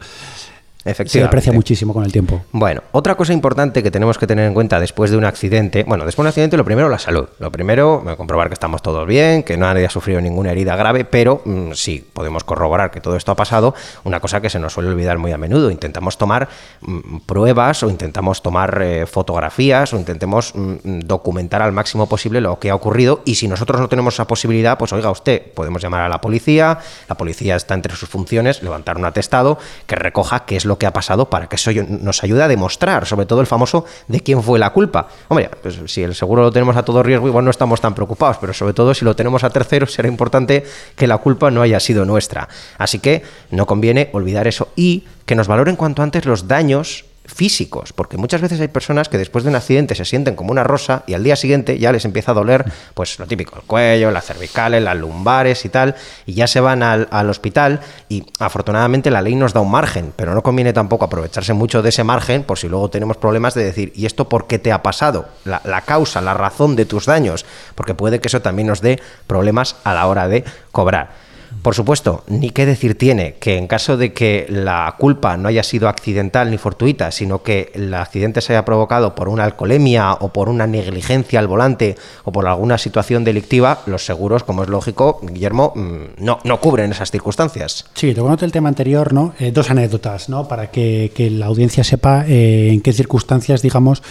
Se 0.83 0.91
Efectivamente. 0.91 1.29
deprecia 1.29 1.53
muchísimo 1.53 1.95
con 1.95 2.05
el 2.05 2.11
tiempo. 2.11 2.43
Bueno, 2.51 2.83
otra 2.91 3.15
cosa 3.15 3.33
importante 3.33 3.85
que 3.85 3.91
tenemos 3.93 4.19
que 4.19 4.27
tener 4.27 4.47
en 4.47 4.55
cuenta 4.55 4.81
después 4.81 5.13
de 5.13 5.17
un 5.17 5.25
accidente, 5.25 5.85
bueno, 5.85 6.05
después 6.05 6.25
de 6.25 6.27
un 6.27 6.29
accidente 6.29 6.57
lo 6.57 6.65
primero 6.65 6.89
la 6.89 6.99
salud, 6.99 7.29
lo 7.39 7.53
primero 7.53 8.03
comprobar 8.17 8.49
que 8.49 8.55
estamos 8.55 8.83
todos 8.83 9.07
bien, 9.07 9.45
que 9.45 9.57
nadie 9.57 9.87
ha 9.87 9.91
sufrido 9.91 10.21
ninguna 10.21 10.51
herida 10.51 10.75
grave, 10.75 11.05
pero 11.05 11.41
mm, 11.45 11.73
sí, 11.75 12.05
podemos 12.13 12.43
corroborar 12.43 12.91
que 12.91 13.01
todo 13.01 13.17
esto 13.17 13.31
ha 13.31 13.37
pasado, 13.37 13.75
una 14.03 14.19
cosa 14.19 14.41
que 14.41 14.51
se 14.51 14.59
nos 14.59 14.73
suele 14.73 14.89
olvidar 14.91 15.19
muy 15.19 15.31
a 15.31 15.39
menudo, 15.39 15.71
intentamos 15.71 16.19
tomar 16.19 16.49
mm, 16.81 17.19
pruebas 17.27 17.85
o 17.85 17.89
intentamos 17.89 18.43
tomar 18.43 18.81
eh, 18.83 19.07
fotografías 19.07 19.93
o 19.95 19.99
intentemos 19.99 20.53
mm, 20.55 21.01
documentar 21.05 21.63
al 21.63 21.71
máximo 21.71 22.09
posible 22.09 22.41
lo 22.41 22.59
que 22.59 22.71
ha 22.71 22.75
ocurrido 22.75 23.23
y 23.25 23.37
si 23.37 23.47
nosotros 23.47 23.81
no 23.81 23.89
tenemos 23.89 24.15
esa 24.15 24.27
posibilidad, 24.27 24.79
pues 24.79 24.93
oiga 24.93 25.13
usted, 25.13 25.43
podemos 25.55 25.81
llamar 25.81 26.01
a 26.01 26.09
la 26.09 26.21
policía, 26.21 26.79
la 27.09 27.17
policía 27.17 27.55
está 27.55 27.75
entre 27.75 27.95
sus 27.95 28.09
funciones 28.09 28.65
levantar 28.65 28.99
un 28.99 29.05
atestado 29.05 29.59
que 29.87 29.95
recoja 29.95 30.45
qué 30.45 30.57
es 30.57 30.65
lo 30.65 30.72
lo 30.73 30.79
que 30.79 30.87
ha 30.87 30.93
pasado 30.93 31.29
para 31.29 31.49
que 31.49 31.57
eso 31.57 31.71
nos 31.87 32.25
ayude 32.25 32.43
a 32.43 32.49
demostrar, 32.49 33.05
sobre 33.07 33.27
todo 33.27 33.43
el 33.43 33.47
famoso 33.47 33.85
de 34.09 34.21
quién 34.21 34.43
fue 34.43 34.59
la 34.59 34.71
culpa. 34.71 35.07
Hombre, 35.29 35.51
pues 35.63 35.79
si 35.87 36.03
el 36.03 36.15
seguro 36.15 36.43
lo 36.45 36.51
tenemos 36.51 36.75
a 36.79 36.83
todo 36.83 37.03
riesgo, 37.03 37.29
igual 37.29 37.45
no 37.45 37.51
estamos 37.51 37.83
tan 37.83 37.95
preocupados, 37.95 38.39
pero 38.41 38.55
sobre 38.55 38.73
todo 38.73 38.95
si 38.95 39.05
lo 39.05 39.15
tenemos 39.15 39.45
a 39.45 39.51
terceros, 39.51 39.93
será 39.93 40.09
importante 40.09 40.65
que 40.97 41.07
la 41.07 41.19
culpa 41.19 41.51
no 41.51 41.61
haya 41.61 41.79
sido 41.79 42.07
nuestra. 42.07 42.49
Así 42.79 43.01
que 43.01 43.23
no 43.51 43.67
conviene 43.67 44.09
olvidar 44.13 44.47
eso 44.47 44.69
y 44.75 45.05
que 45.27 45.35
nos 45.35 45.47
valoren 45.47 45.77
cuanto 45.77 46.03
antes 46.03 46.25
los 46.25 46.49
daños 46.49 47.05
físicos, 47.33 47.93
porque 47.93 48.17
muchas 48.17 48.41
veces 48.41 48.61
hay 48.61 48.69
personas 48.69 49.09
que 49.09 49.19
después 49.19 49.45
de 49.45 49.51
un 49.51 49.57
accidente 49.57 49.95
se 49.95 50.05
sienten 50.05 50.37
como 50.37 50.53
una 50.53 50.65
rosa 50.65 51.03
y 51.07 51.15
al 51.15 51.25
día 51.25 51.35
siguiente 51.35 51.79
ya 51.79 51.91
les 51.91 52.05
empieza 52.05 52.33
a 52.33 52.35
doler, 52.35 52.65
pues 52.95 53.19
lo 53.19 53.27
típico, 53.27 53.57
el 53.57 53.63
cuello, 53.63 54.11
las 54.11 54.27
cervicales, 54.27 54.83
las 54.83 54.97
lumbares 54.97 55.65
y 55.65 55.69
tal, 55.69 55.95
y 56.27 56.35
ya 56.35 56.47
se 56.47 56.61
van 56.61 56.83
al, 56.83 57.31
hospital 57.31 57.81
y 58.09 58.25
afortunadamente 58.39 59.11
la 59.11 59.23
ley 59.23 59.35
nos 59.35 59.55
da 59.55 59.61
un 59.61 59.71
margen, 59.71 60.13
pero 60.15 60.35
no 60.35 60.43
conviene 60.43 60.73
tampoco 60.73 61.07
aprovecharse 61.07 61.55
mucho 61.55 61.83
de 61.83 61.89
ese 61.89 62.05
margen 62.05 62.43
por 62.45 62.59
si 62.59 62.69
luego 62.69 62.91
tenemos 62.91 63.17
problemas 63.17 63.55
de 63.55 63.65
decir, 63.65 63.93
¿y 63.97 64.07
esto 64.07 64.29
por 64.29 64.47
qué 64.47 64.59
te 64.59 64.73
ha 64.73 64.83
pasado? 64.83 65.29
La, 65.45 65.63
la 65.65 65.81
causa, 65.83 66.21
la 66.21 66.35
razón 66.35 66.77
de 66.77 66.85
tus 66.85 67.07
daños, 67.07 67.47
porque 67.75 67.95
puede 67.95 68.21
que 68.21 68.29
eso 68.29 68.43
también 68.43 68.69
nos 68.69 68.83
dé 68.83 69.01
problemas 69.27 69.77
a 69.85 69.95
la 69.95 70.07
hora 70.07 70.29
de 70.29 70.45
cobrar. 70.71 71.22
Por 71.63 71.75
supuesto, 71.75 72.25
ni 72.27 72.51
qué 72.51 72.67
decir 72.67 72.99
tiene 72.99 73.35
que 73.35 73.57
en 73.57 73.67
caso 73.67 73.97
de 73.97 74.13
que 74.13 74.47
la 74.49 74.95
culpa 74.99 75.37
no 75.37 75.49
haya 75.49 75.63
sido 75.63 75.89
accidental 75.89 76.51
ni 76.51 76.59
fortuita, 76.59 77.11
sino 77.11 77.43
que 77.43 77.71
el 77.75 77.95
accidente 77.95 78.41
se 78.41 78.53
haya 78.53 78.65
provocado 78.65 79.15
por 79.15 79.29
una 79.29 79.45
alcoholemia 79.45 80.13
o 80.15 80.33
por 80.33 80.49
una 80.49 80.67
negligencia 80.67 81.39
al 81.39 81.47
volante 81.47 81.97
o 82.25 82.33
por 82.33 82.47
alguna 82.47 82.79
situación 82.79 83.25
delictiva, 83.25 83.83
los 83.87 84.05
seguros, 84.05 84.43
como 84.45 84.65
es 84.65 84.69
lógico, 84.69 85.21
Guillermo, 85.23 85.73
mm, 85.75 86.25
no, 86.25 86.39
no 86.45 86.61
cubren 86.61 86.91
esas 86.91 87.11
circunstancias. 87.11 87.87
Sí, 87.95 88.15
tocando 88.15 88.45
el 88.45 88.53
tema 88.53 88.69
anterior, 88.69 89.13
¿no? 89.13 89.35
Eh, 89.39 89.53
dos 89.53 89.71
anécdotas, 89.71 90.29
¿no? 90.29 90.49
Para 90.49 90.71
que, 90.71 91.11
la 91.33 91.47
audiencia 91.47 91.85
sepa 91.85 92.25
eh, 92.27 92.71
en 92.73 92.81
qué 92.81 92.93
circunstancias, 92.93 93.63
digamos, 93.63 94.03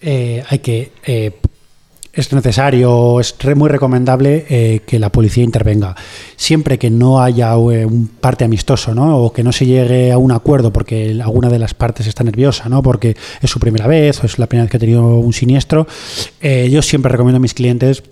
eh, 0.00 0.44
hay 0.48 0.58
que 0.60 0.92
es 2.12 2.32
necesario, 2.32 3.20
es 3.20 3.34
muy 3.56 3.70
recomendable 3.70 4.44
eh, 4.48 4.80
que 4.86 4.98
la 4.98 5.10
policía 5.10 5.44
intervenga. 5.44 5.96
Siempre 6.36 6.78
que 6.78 6.90
no 6.90 7.22
haya 7.22 7.52
eh, 7.52 7.86
un 7.86 8.08
parte 8.08 8.44
amistoso, 8.44 8.94
¿no? 8.94 9.18
O 9.18 9.32
que 9.32 9.42
no 9.42 9.50
se 9.50 9.64
llegue 9.64 10.12
a 10.12 10.18
un 10.18 10.30
acuerdo 10.30 10.72
porque 10.72 11.18
alguna 11.22 11.48
de 11.48 11.58
las 11.58 11.72
partes 11.72 12.06
está 12.06 12.22
nerviosa, 12.22 12.68
¿no? 12.68 12.82
Porque 12.82 13.16
es 13.40 13.50
su 13.50 13.58
primera 13.58 13.86
vez 13.86 14.22
o 14.22 14.26
es 14.26 14.38
la 14.38 14.46
primera 14.46 14.64
vez 14.64 14.70
que 14.70 14.76
ha 14.76 14.80
tenido 14.80 15.18
un 15.18 15.32
siniestro. 15.32 15.86
Eh, 16.42 16.68
yo 16.70 16.82
siempre 16.82 17.10
recomiendo 17.10 17.38
a 17.38 17.40
mis 17.40 17.54
clientes 17.54 18.02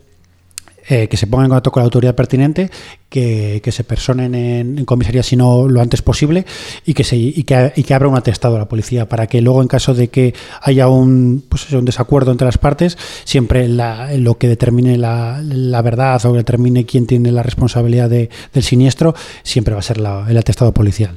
eh, 0.93 1.07
que 1.07 1.17
se 1.17 1.29
pongan 1.29 1.45
en 1.45 1.51
contacto 1.51 1.71
con 1.71 1.83
la 1.83 1.85
autoridad 1.85 2.17
pertinente, 2.17 2.69
que, 3.09 3.63
se 3.71 3.85
personen 3.85 4.35
en, 4.35 4.85
comisaría 4.85 5.23
si 5.23 5.37
no 5.37 5.69
lo 5.69 5.81
antes 5.81 6.03
posible 6.03 6.45
y 6.85 6.95
que, 6.95 7.05
se, 7.05 7.17
y 7.17 7.45
que, 7.45 7.73
y 7.77 7.85
que 7.85 7.95
abra 7.95 8.09
un 8.09 8.17
atestado 8.17 8.57
a 8.57 8.59
la 8.59 8.69
policía 8.69 9.09
para 9.09 9.29
que 9.29 9.41
luego 9.41 9.63
en 9.63 9.69
caso 9.69 9.95
de 9.95 10.09
que 10.09 10.35
haya 10.63 10.89
un, 10.89 11.45
pues, 11.49 11.71
un 11.71 11.85
desacuerdo 11.85 12.33
entre 12.33 12.45
las 12.45 12.59
partes, 12.59 12.99
siempre 13.23 13.69
lo 13.69 14.37
que 14.37 14.49
determine 14.49 14.99
la, 14.99 15.81
verdad 15.85 16.27
o 16.27 16.33
que 16.33 16.39
determine 16.39 16.85
quién 16.85 17.07
tiene 17.07 17.31
la 17.31 17.45
responsabilidad 17.45 18.11
del 18.11 18.63
siniestro, 18.63 19.15
siempre 19.45 19.75
va 19.75 19.79
a 19.79 19.85
ser 19.85 19.99
el 19.99 20.37
atestado 20.37 20.73
policial. 20.73 21.17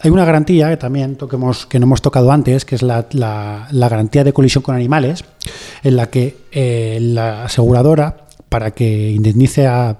Hay 0.00 0.10
una 0.10 0.24
garantía 0.24 0.68
que 0.68 0.76
también 0.76 1.14
toquemos, 1.14 1.64
que 1.66 1.78
no 1.78 1.86
hemos 1.86 2.02
tocado 2.02 2.32
antes, 2.32 2.64
que 2.64 2.74
es 2.74 2.82
la, 2.82 3.06
garantía 3.70 4.24
de 4.24 4.32
colisión 4.32 4.62
con 4.62 4.74
animales, 4.74 5.24
en 5.84 5.94
la 5.94 6.10
que 6.10 6.38
eh, 6.50 6.98
la 7.00 7.44
aseguradora 7.44 8.21
para 8.52 8.70
que 8.72 9.10
indemnice 9.10 9.66
a, 9.66 9.96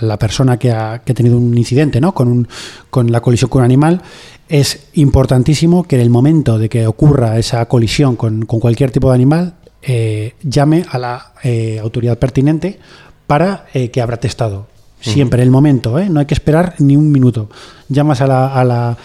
la 0.00 0.18
persona 0.18 0.58
que 0.58 0.70
ha, 0.70 0.98
tenido 0.98 1.38
un 1.38 1.56
incidente 1.56 2.00
¿no? 2.00 2.12
con, 2.12 2.46
con 2.90 3.10
la 3.10 3.20
colisión 3.20 3.48
con 3.48 3.60
un 3.60 3.64
animal, 3.64 4.02
es 4.48 4.88
importantísimo 4.94 5.84
que 5.84 5.94
en 5.96 6.02
el 6.02 6.10
momento 6.10 6.58
de 6.58 6.68
que 6.68 6.86
ocurra 6.88 7.38
esa 7.38 7.64
colisión 7.66 8.16
con, 8.16 8.42
cualquier 8.46 8.90
tipo 8.90 9.08
de 9.08 9.14
animal, 9.14 9.54
eh, 9.80 10.34
llame 10.42 10.84
a 10.90 10.98
la 10.98 11.32
eh, 11.44 11.78
autoridad 11.80 12.18
pertinente 12.18 12.80
para 13.28 13.66
eh, 13.72 13.90
que 13.90 14.00
abra 14.00 14.18
testado. 14.18 14.66
Siempre, 15.00 15.42
en 15.42 15.48
el 15.48 15.50
momento, 15.50 16.00
no 16.08 16.20
hay 16.20 16.26
que 16.26 16.34
esperar 16.34 16.74
ni 16.78 16.96
un 16.96 17.12
minuto. 17.12 17.50
Llamas 17.88 18.22
a 18.22 18.26
la, 18.26 18.54
a 18.54 18.64
la, 18.64 18.96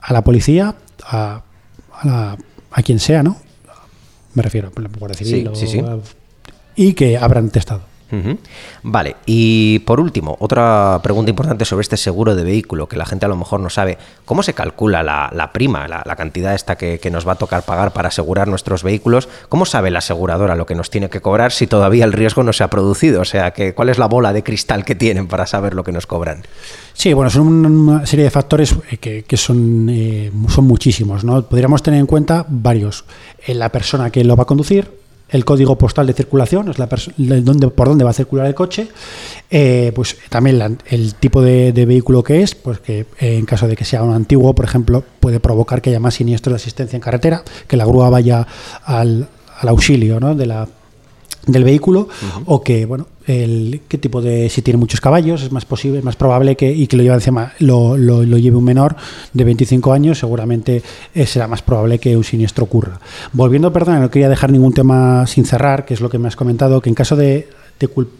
a 0.00 0.12
la 0.12 0.24
policía, 0.24 0.74
a, 1.04 1.42
a, 2.00 2.82
quien 2.82 2.98
sea, 2.98 3.22
¿no? 3.22 3.36
Me 4.32 4.42
refiero, 4.42 4.70
por 4.70 5.10
decir 5.10 5.26
sí, 5.54 5.66
sí, 5.66 5.82
y 6.76 6.94
que 6.94 7.18
habrán 7.18 7.50
testado. 7.50 7.90
Vale, 8.82 9.16
y 9.26 9.80
por 9.80 10.00
último, 10.00 10.36
otra 10.40 10.98
pregunta 11.02 11.30
importante 11.30 11.64
sobre 11.64 11.82
este 11.82 11.96
seguro 11.96 12.34
de 12.34 12.42
vehículo 12.42 12.88
que 12.88 12.96
la 12.96 13.06
gente 13.06 13.26
a 13.26 13.28
lo 13.28 13.36
mejor 13.36 13.60
no 13.60 13.70
sabe. 13.70 13.98
¿Cómo 14.24 14.42
se 14.42 14.54
calcula 14.54 15.02
la, 15.02 15.52
prima, 15.52 15.86
la, 15.86 16.16
cantidad 16.16 16.54
esta 16.54 16.76
que, 16.76 17.10
nos 17.10 17.26
va 17.26 17.32
a 17.32 17.36
tocar 17.36 17.62
pagar 17.62 17.92
para 17.92 18.08
asegurar 18.08 18.48
nuestros 18.48 18.82
vehículos? 18.82 19.28
¿Cómo 19.48 19.64
sabe 19.64 19.90
la 19.90 19.98
aseguradora 19.98 20.56
lo 20.56 20.66
que 20.66 20.74
nos 20.74 20.90
tiene 20.90 21.08
que 21.08 21.20
cobrar 21.20 21.52
si 21.52 21.66
todavía 21.66 22.04
el 22.04 22.12
riesgo 22.12 22.42
no 22.42 22.52
se 22.52 22.64
ha 22.64 22.68
producido? 22.68 23.20
O 23.20 23.24
sea, 23.24 23.52
que, 23.52 23.74
¿cuál 23.74 23.88
es 23.88 23.98
la 23.98 24.06
bola 24.06 24.32
de 24.32 24.42
cristal 24.42 24.84
que 24.84 24.94
tienen 24.94 25.28
para 25.28 25.46
saber 25.46 25.74
lo 25.74 25.84
que 25.84 25.92
nos 25.92 26.06
cobran? 26.06 26.42
Sí, 26.94 27.12
bueno, 27.12 27.30
son 27.30 27.46
una 27.64 28.06
serie 28.06 28.24
de 28.24 28.30
factores 28.30 28.74
eh, 28.90 29.22
que, 29.26 29.36
son, 29.36 29.88
eh, 29.88 30.32
son 30.48 30.64
muchísimos. 30.64 31.24
¿no? 31.24 31.42
Podríamos 31.42 31.82
tener 31.82 32.00
en 32.00 32.06
cuenta 32.06 32.44
varios. 32.48 33.04
Eh, 33.46 33.54
la 33.54 33.70
persona 33.70 34.10
que 34.10 34.24
lo 34.24 34.36
va 34.36 34.42
a 34.42 34.46
conducir, 34.46 34.90
el 35.30 35.44
código 35.44 35.76
postal 35.78 36.06
de 36.06 36.12
circulación, 36.12 36.68
es 36.68 36.78
la 36.78 36.88
donde, 37.16 37.68
por 37.68 37.88
dónde 37.88 38.04
va 38.04 38.10
a 38.10 38.14
circular 38.14 38.46
el 38.46 38.54
coche, 38.54 38.88
eh, 39.50 39.92
pues 39.94 40.16
también 40.28 40.78
el 40.86 41.14
tipo 41.14 41.42
de, 41.42 41.72
vehículo 41.72 42.22
que 42.22 42.42
es, 42.42 42.54
pues 42.54 42.78
que 42.80 43.00
eh, 43.00 43.36
en 43.36 43.46
caso 43.46 43.66
de 43.66 43.76
que 43.76 43.84
sea 43.84 44.02
un 44.02 44.14
antiguo, 44.14 44.54
por 44.54 44.64
ejemplo, 44.64 45.04
puede 45.20 45.40
provocar 45.40 45.80
que 45.82 45.90
haya 45.90 46.00
más 46.00 46.14
siniestros 46.14 46.52
de 46.52 46.56
asistencia 46.56 46.96
en 46.96 47.02
carretera, 47.02 47.42
que 47.66 47.76
la 47.76 47.84
grúa 47.84 48.10
vaya 48.10 48.46
al, 48.84 49.28
al 49.58 49.68
auxilio 49.68 50.20
¿no? 50.20 50.34
de 50.34 50.46
la 50.46 50.68
del 51.46 51.64
vehículo 51.64 52.08
o 52.44 52.62
que 52.62 52.84
bueno 52.84 53.06
el 53.30 53.82
qué 53.88 53.98
tipo 53.98 54.20
de 54.20 54.48
si 54.48 54.62
tiene 54.62 54.78
muchos 54.78 55.00
caballos 55.00 55.42
es 55.42 55.52
más 55.52 55.64
posible 55.64 55.98
es 55.98 56.04
más 56.04 56.16
probable 56.16 56.56
que 56.56 56.70
y 56.70 56.86
que 56.86 56.96
lo 56.96 57.02
lleve 57.02 57.14
encima 57.14 57.52
lo, 57.58 57.96
lo, 57.96 58.22
lleve 58.22 58.56
un 58.56 58.64
menor 58.64 58.96
de 59.32 59.44
25 59.44 59.92
años 59.92 60.18
seguramente 60.18 60.82
eh, 61.14 61.26
será 61.26 61.46
más 61.46 61.62
probable 61.62 61.98
que 61.98 62.16
un 62.16 62.24
siniestro 62.24 62.64
ocurra. 62.64 63.00
Volviendo 63.32 63.72
perdón 63.72 64.00
no 64.00 64.10
quería 64.10 64.28
dejar 64.28 64.50
ningún 64.50 64.74
tema 64.74 65.26
sin 65.26 65.44
cerrar 65.44 65.84
que 65.84 65.94
es 65.94 66.00
lo 66.00 66.10
que 66.10 66.18
me 66.18 66.28
has 66.28 66.36
comentado 66.36 66.80
que 66.80 66.88
en 66.88 66.94
caso 66.94 67.16
de 67.16 67.48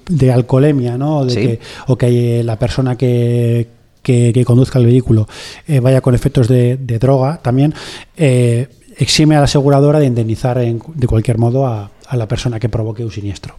de, 0.08 0.32
alcoholemia 0.32 0.96
no 0.96 1.24
de 1.24 1.34
que, 1.34 1.60
o 1.86 1.96
que 1.96 2.42
la 2.42 2.58
persona 2.58 2.96
que, 2.96 3.68
que, 4.02 4.44
conduzca 4.44 4.78
el 4.78 4.86
vehículo 4.86 5.28
eh, 5.66 5.80
vaya 5.80 6.00
con 6.00 6.14
efectos 6.14 6.48
de, 6.48 6.76
droga 6.76 7.40
también 7.42 7.74
eh, 8.16 8.68
exime 8.96 9.36
a 9.36 9.40
la 9.40 9.44
aseguradora 9.44 9.98
de 9.98 10.06
indemnizar 10.06 10.58
de 10.58 11.06
cualquier 11.06 11.38
modo 11.38 11.66
a, 11.66 11.90
a 12.10 12.16
la 12.16 12.26
persona 12.26 12.58
que 12.58 12.68
provoque 12.68 13.04
un 13.04 13.12
siniestro. 13.12 13.54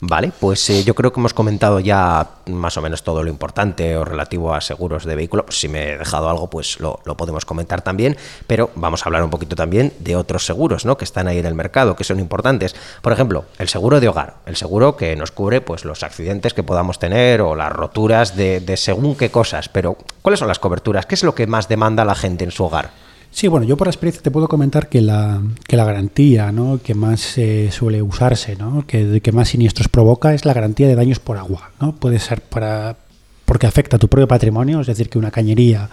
Vale, 0.00 0.30
pues 0.38 0.70
eh, 0.70 0.84
yo 0.84 0.94
creo 0.94 1.12
que 1.12 1.18
hemos 1.18 1.34
comentado 1.34 1.80
ya 1.80 2.24
más 2.46 2.76
o 2.76 2.82
menos 2.82 3.02
todo 3.02 3.24
lo 3.24 3.30
importante 3.30 3.96
o 3.96 4.04
relativo 4.04 4.54
a 4.54 4.60
seguros 4.60 5.04
de 5.04 5.16
vehículo. 5.16 5.44
Si 5.48 5.66
me 5.66 5.90
he 5.90 5.98
dejado 5.98 6.30
algo, 6.30 6.48
pues 6.48 6.78
lo, 6.78 7.00
podemos 7.16 7.44
comentar 7.44 7.82
también, 7.82 8.16
pero 8.46 8.70
vamos 8.76 9.02
a 9.02 9.06
hablar 9.06 9.24
un 9.24 9.30
poquito 9.30 9.56
también 9.56 9.92
de 9.98 10.14
otros 10.14 10.46
seguros 10.46 10.84
¿no? 10.84 10.96
que 10.96 11.04
están 11.04 11.26
ahí 11.26 11.38
en 11.38 11.46
el 11.46 11.56
mercado, 11.56 11.96
que 11.96 12.04
son 12.04 12.20
importantes. 12.20 12.76
Por 13.02 13.12
ejemplo, 13.12 13.46
el 13.58 13.68
seguro 13.68 13.98
de 13.98 14.06
hogar, 14.06 14.36
el 14.46 14.54
seguro 14.54 14.96
que 14.96 15.16
nos 15.16 15.32
cubre 15.32 15.60
pues, 15.60 15.84
los 15.84 16.04
accidentes 16.04 16.54
que 16.54 16.62
podamos 16.62 17.00
tener 17.00 17.40
o 17.40 17.56
las 17.56 17.72
roturas 17.72 18.36
de, 18.36 18.60
de 18.60 18.76
según 18.76 19.16
qué 19.16 19.32
cosas. 19.32 19.68
Pero, 19.68 19.98
¿cuáles 20.22 20.38
son 20.38 20.46
las 20.46 20.60
coberturas? 20.60 21.06
¿Qué 21.06 21.16
es 21.16 21.24
lo 21.24 21.34
que 21.34 21.48
más 21.48 21.66
demanda 21.66 22.04
la 22.04 22.14
gente 22.14 22.44
en 22.44 22.52
su 22.52 22.64
hogar? 22.64 23.07
Sí, 23.30 23.46
bueno, 23.46 23.66
yo 23.66 23.76
por 23.76 23.88
experiencia 23.88 24.22
te 24.22 24.30
puedo 24.30 24.48
comentar 24.48 24.88
que 24.88 25.00
la, 25.00 25.40
que 25.66 25.76
la 25.76 25.84
garantía 25.84 26.50
¿no? 26.50 26.80
que 26.82 26.94
más 26.94 27.38
eh, 27.38 27.70
suele 27.70 28.02
usarse, 28.02 28.56
¿no? 28.56 28.84
que, 28.86 29.20
que 29.20 29.32
más 29.32 29.48
siniestros 29.50 29.88
provoca, 29.88 30.34
es 30.34 30.44
la 30.44 30.54
garantía 30.54 30.88
de 30.88 30.96
daños 30.96 31.20
por 31.20 31.36
agua. 31.36 31.70
¿no? 31.80 31.94
Puede 31.94 32.18
ser 32.18 32.40
para 32.40 32.96
porque 33.48 33.66
afecta 33.66 33.96
a 33.96 33.98
tu 33.98 34.08
propio 34.08 34.28
patrimonio, 34.28 34.82
es 34.82 34.86
decir, 34.86 35.08
que 35.08 35.18
una 35.18 35.30
cañería 35.30 35.88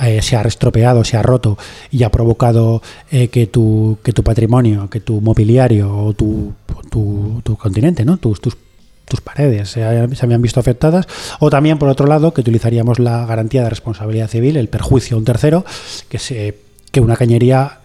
eh, 0.00 0.22
se 0.22 0.36
ha 0.36 0.42
estropeado, 0.42 1.02
se 1.02 1.16
ha 1.16 1.22
roto 1.22 1.58
y 1.90 2.04
ha 2.04 2.10
provocado 2.10 2.80
eh, 3.10 3.26
que, 3.26 3.48
tu, 3.48 3.98
que 4.04 4.12
tu 4.12 4.22
patrimonio, 4.22 4.88
que 4.88 5.00
tu 5.00 5.20
mobiliario 5.20 5.92
o 5.92 6.12
tu, 6.12 6.54
tu, 6.88 7.56
continente, 7.56 8.04
¿no? 8.04 8.18
tus, 8.18 8.40
tus 8.40 8.56
tus 9.04 9.20
paredes 9.20 9.68
se, 9.68 9.84
habían 9.84 10.40
visto 10.40 10.58
afectadas, 10.58 11.06
o 11.38 11.50
también, 11.50 11.76
por 11.78 11.90
otro 11.90 12.06
lado, 12.06 12.32
que 12.32 12.40
utilizaríamos 12.40 12.98
la 12.98 13.26
garantía 13.26 13.62
de 13.62 13.68
responsabilidad 13.68 14.28
civil, 14.28 14.56
el 14.56 14.68
perjuicio 14.68 15.16
a 15.16 15.18
un 15.18 15.24
tercero, 15.26 15.66
que 16.08 16.18
se 16.18 16.54
que 16.92 17.00
una 17.00 17.16
cañería, 17.16 17.80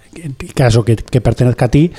caso 0.53 0.85
que, 0.85 0.95
pertenezca 0.95 1.65
a 1.65 1.69
ti, 1.69 1.91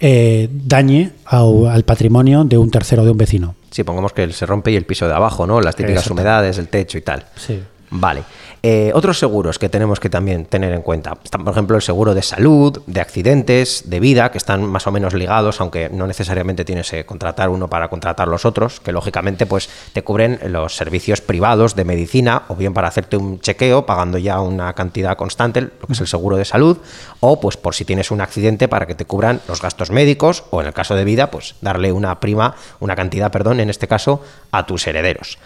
eh, 0.00 0.48
dañe 0.52 1.12
al 1.24 1.84
patrimonio 1.84 2.44
de 2.44 2.58
un 2.58 2.70
tercero, 2.70 3.04
de 3.04 3.12
un 3.12 3.18
vecino. 3.18 3.54
Sí, 3.70 3.84
pongamos 3.84 4.12
que 4.12 4.30
se 4.32 4.44
rompe 4.44 4.72
y 4.72 4.76
el 4.76 4.84
piso 4.84 5.06
de 5.06 5.14
abajo, 5.14 5.46
¿no? 5.46 5.60
Las 5.60 5.76
típicas 5.76 6.10
humedades, 6.10 6.58
el 6.58 6.68
techo 6.68 6.98
y 6.98 7.02
tal. 7.02 7.24
Sí. 7.36 7.60
Vale. 7.90 8.22
Eh, 8.62 8.90
otros 8.94 9.18
seguros 9.18 9.58
que 9.58 9.68
tenemos 9.68 10.00
que 10.00 10.10
también 10.10 10.44
tener 10.44 10.72
en 10.72 10.82
cuenta. 10.82 11.16
Están, 11.22 11.44
por 11.44 11.52
ejemplo, 11.52 11.76
el 11.76 11.82
seguro 11.82 12.14
de 12.14 12.22
salud, 12.22 12.82
de 12.86 13.00
accidentes, 13.00 13.88
de 13.88 14.00
vida, 14.00 14.32
que 14.32 14.38
están 14.38 14.64
más 14.64 14.86
o 14.86 14.90
menos 14.90 15.14
ligados, 15.14 15.60
aunque 15.60 15.88
no 15.90 16.06
necesariamente 16.06 16.64
tienes 16.64 16.90
que 16.90 17.06
contratar 17.06 17.50
uno 17.50 17.68
para 17.68 17.88
contratar 17.88 18.26
los 18.26 18.44
otros, 18.44 18.80
que 18.80 18.90
lógicamente 18.90 19.46
pues 19.46 19.68
te 19.92 20.02
cubren 20.02 20.40
los 20.48 20.74
servicios 20.74 21.20
privados 21.20 21.76
de 21.76 21.84
medicina, 21.84 22.42
o 22.48 22.56
bien 22.56 22.74
para 22.74 22.88
hacerte 22.88 23.16
un 23.16 23.40
chequeo 23.40 23.86
pagando 23.86 24.18
ya 24.18 24.40
una 24.40 24.72
cantidad 24.72 25.16
constante, 25.16 25.60
lo 25.60 25.86
que 25.86 25.92
es 25.92 26.00
el 26.00 26.08
seguro 26.08 26.36
de 26.36 26.44
salud, 26.44 26.78
o 27.20 27.40
pues 27.40 27.56
por 27.56 27.74
si 27.74 27.84
tienes 27.84 28.10
un 28.10 28.20
accidente 28.20 28.66
para 28.66 28.86
que 28.86 28.94
te 28.94 29.04
cubran 29.04 29.40
los 29.46 29.62
gastos 29.62 29.90
médicos, 29.90 30.44
o 30.50 30.60
en 30.60 30.66
el 30.66 30.72
caso 30.72 30.96
de 30.96 31.04
vida, 31.04 31.30
pues 31.30 31.54
darle 31.60 31.92
una 31.92 32.18
prima, 32.18 32.56
una 32.80 32.96
cantidad, 32.96 33.30
perdón, 33.30 33.60
en 33.60 33.70
este 33.70 33.86
caso, 33.86 34.22
a 34.50 34.66
tus 34.66 34.86
herederos. 34.86 35.38